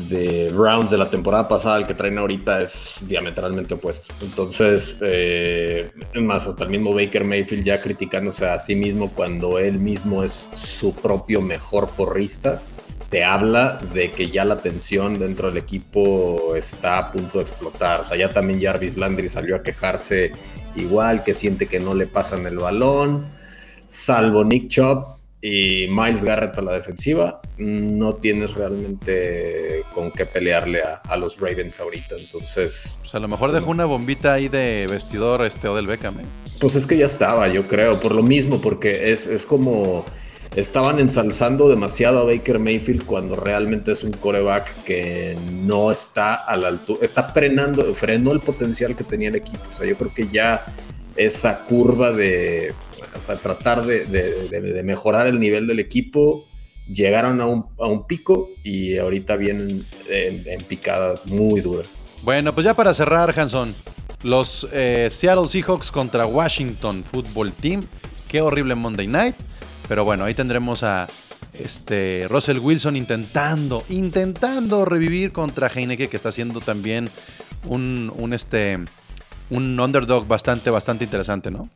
[0.08, 4.14] de Browns de la temporada pasada al que traen ahorita es diametralmente opuesto.
[4.22, 9.78] Entonces, eh, más, hasta el mismo Baker Mayfield ya criticándose a sí mismo cuando él
[9.78, 12.62] mismo es su propio mejor porrista,
[13.10, 18.00] te habla de que ya la tensión dentro del equipo está a punto de explotar.
[18.00, 20.32] O sea, ya también Jarvis Landry salió a quejarse
[20.78, 23.38] igual, que siente que no le pasan el balón
[23.90, 30.82] salvo Nick Chubb y Miles Garrett a la defensiva, no tienes realmente con qué pelearle
[30.82, 32.16] a, a los Ravens ahorita.
[32.18, 36.20] Entonces, Pues a lo mejor dejó una bombita ahí de vestidor este Odell Beckham.
[36.20, 36.24] ¿eh?
[36.60, 40.06] pues es que ya estaba, yo creo, por lo mismo, porque es, es como
[40.56, 46.58] estaban ensalzando demasiado a Baker Mayfield cuando realmente es un coreback que no está a
[46.58, 49.64] la altura, está frenando, frenó el potencial que tenía el equipo.
[49.72, 50.66] O sea, yo creo que ya
[51.16, 52.74] esa curva de,
[53.20, 56.50] o sea, tratar de, de mejorar el nivel del equipo
[56.92, 61.88] llegaron a un, a un pico y ahorita vienen en, picada muy dura.
[62.24, 63.76] Bueno, pues ya para cerrar, Hanson,
[64.24, 67.82] los eh, Seattle Seahawks contra Washington Football Team.
[68.28, 69.36] Qué horrible Monday Night.
[69.88, 71.08] Pero bueno, ahí tendremos a
[71.54, 77.10] este, Russell Wilson intentando, intentando revivir contra Heineke, que está haciendo también
[77.66, 78.78] un, un, este,
[79.50, 81.70] un underdog bastante, bastante interesante, ¿no?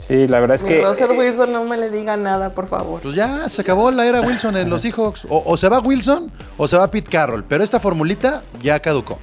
[0.00, 0.82] Sí, la verdad es que.
[0.82, 3.00] Russell Wilson no me le diga nada, por favor.
[3.02, 5.26] Pues ya se acabó la era Wilson en los Seahawks.
[5.28, 7.44] O, se va Wilson o se va Pete Carroll.
[7.44, 9.18] Pero esta formulita ya caducó.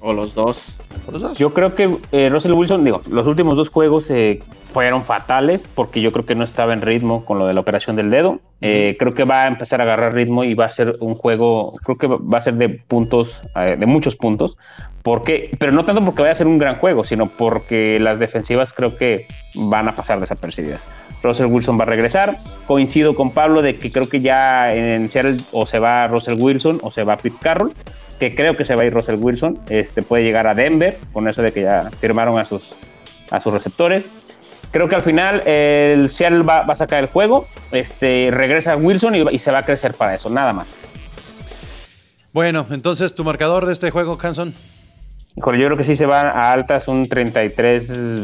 [0.00, 0.76] O los dos.
[1.10, 1.38] los dos.
[1.38, 6.00] Yo creo que eh, Russell Wilson, digo, los últimos dos juegos eh, fueron fatales porque
[6.00, 8.40] yo creo que no estaba en ritmo con lo de la operación del dedo.
[8.60, 11.74] Eh, creo que va a empezar a agarrar ritmo y va a ser un juego,
[11.84, 14.56] creo que va a ser de puntos, de muchos puntos,
[15.02, 18.72] porque, pero no tanto porque vaya a ser un gran juego, sino porque las defensivas
[18.72, 20.86] creo que van a pasar desapercibidas.
[21.22, 22.38] Russell Wilson va a regresar.
[22.66, 26.78] Coincido con Pablo de que creo que ya en Seattle o se va Russell Wilson
[26.82, 27.72] o se va Pete Carroll,
[28.20, 29.58] que creo que se va a ir Russell Wilson.
[29.68, 32.74] Este puede llegar a Denver con eso de que ya firmaron a sus,
[33.30, 34.04] a sus receptores.
[34.70, 39.24] Creo que al final el Seattle va, a sacar el juego, este, regresa Wilson y,
[39.32, 40.78] y se va a crecer para eso, nada más.
[42.32, 44.54] Bueno, entonces tu marcador de este juego, Hanson
[45.36, 48.22] yo creo que sí se va a altas un 33,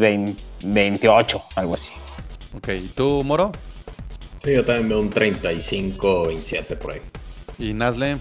[0.63, 1.93] 28, algo así.
[2.57, 3.53] Ok, ¿y tú, Moro?
[4.39, 7.01] Sí, yo también veo un 35, 27 por ahí.
[7.59, 8.19] ¿Y Nasle?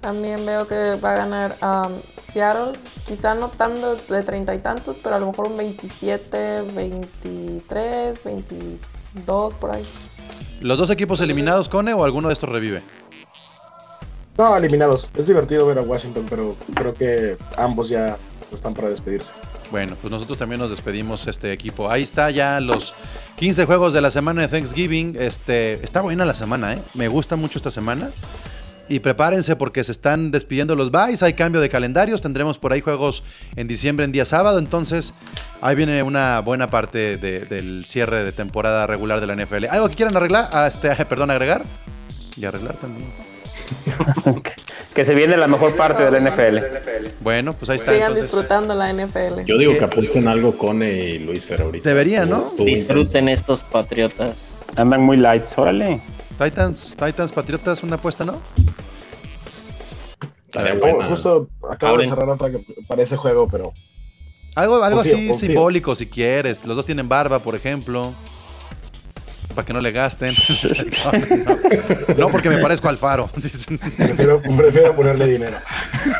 [0.00, 1.92] También veo que va a ganar um,
[2.30, 8.24] Seattle, quizá no tanto de treinta y tantos, pero a lo mejor un 27, 23,
[8.24, 9.86] 22 por ahí.
[10.60, 12.82] ¿Los dos equipos eliminados, Cone, o alguno de estos revive?
[14.38, 15.10] No, eliminados.
[15.16, 18.18] Es divertido ver a Washington, pero creo que ambos ya
[18.52, 19.32] están para despedirse.
[19.70, 21.90] Bueno, pues nosotros también nos despedimos este equipo.
[21.90, 22.94] Ahí está ya los
[23.36, 25.16] 15 juegos de la semana de Thanksgiving.
[25.18, 26.82] Este, está buena la semana, ¿eh?
[26.94, 28.10] Me gusta mucho esta semana.
[28.88, 32.80] Y prepárense porque se están despidiendo los buys, hay cambio de calendarios, tendremos por ahí
[32.80, 33.24] juegos
[33.56, 35.12] en diciembre en día sábado, entonces
[35.60, 39.64] ahí viene una buena parte del cierre de temporada regular de la NFL.
[39.70, 40.50] ¿Algo que quieran arreglar?
[40.52, 41.64] Ah, este, perdón, agregar
[42.36, 43.35] y arreglar también.
[44.94, 47.14] Que se viene la mejor parte de la NFL.
[47.20, 47.92] Bueno, pues ahí está.
[47.92, 49.44] Sigan disfrutando la NFL.
[49.44, 51.88] Yo digo que apuesten algo con y Luis Fer ahorita.
[51.88, 52.48] Debería, ¿no?
[52.58, 54.64] Disfruten estos patriotas.
[54.76, 56.00] Andan muy lights, órale.
[56.38, 58.40] Titans, Titans, Patriotas, una apuesta, ¿no?
[61.08, 62.50] justo acabo de cerrar otra
[62.86, 63.72] para ese juego, pero.
[64.54, 66.64] Algo, algo así simbólico, si quieres.
[66.64, 68.14] Los dos tienen barba, por ejemplo
[69.56, 70.34] para que no le gasten.
[72.18, 73.30] no, porque me parezco al faro.
[73.96, 75.56] prefiero, prefiero, ponerle dinero.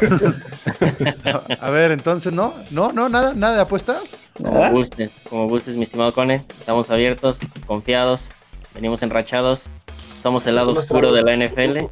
[1.61, 2.55] A ver, entonces, ¿no?
[2.71, 2.93] ¿No?
[2.93, 3.11] ¿No?
[3.11, 3.35] ¿Nada?
[3.35, 4.17] ¿Nada de apuestas?
[4.43, 6.45] Como gustes, como gustes, mi estimado Cone.
[6.59, 8.31] Estamos abiertos, confiados,
[8.75, 9.67] venimos enrachados.
[10.23, 11.85] Somos el lado oscuro de la NFL.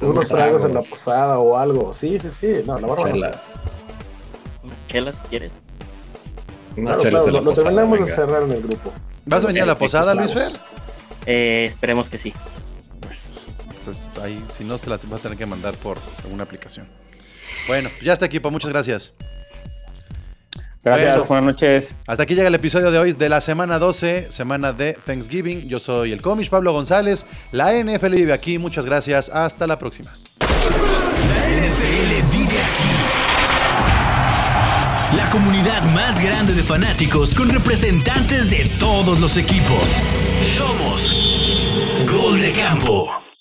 [0.00, 1.92] Unos tragos en la posada o algo.
[1.92, 2.62] Sí, sí, sí.
[2.64, 3.58] No, la Chelas.
[4.88, 5.52] chelas, ¿quieres?
[6.76, 7.70] Unas chelas en la lo, posada.
[7.70, 8.92] Lo terminamos de cerrar en el grupo.
[9.26, 10.52] ¿Vas a venir a la posada, Luis Fer?
[11.26, 12.32] Eh, esperemos que sí.
[14.22, 16.86] ahí, si no, te la vas a tener que mandar por alguna aplicación.
[17.66, 19.12] Bueno, ya está equipo, muchas gracias.
[20.84, 21.96] Gracias, buenas noches.
[22.06, 25.66] Hasta aquí llega el episodio de hoy de la semana 12, semana de Thanksgiving.
[25.66, 27.24] Yo soy el cómic Pablo González.
[27.52, 28.58] La NFL vive aquí.
[28.58, 29.30] Muchas gracias.
[29.30, 30.18] Hasta la próxima.
[30.40, 32.84] La NFL vive aquí.
[35.16, 39.96] La comunidad más grande de fanáticos con representantes de todos los equipos.
[40.56, 41.10] Somos
[42.06, 43.33] Gol de Campo.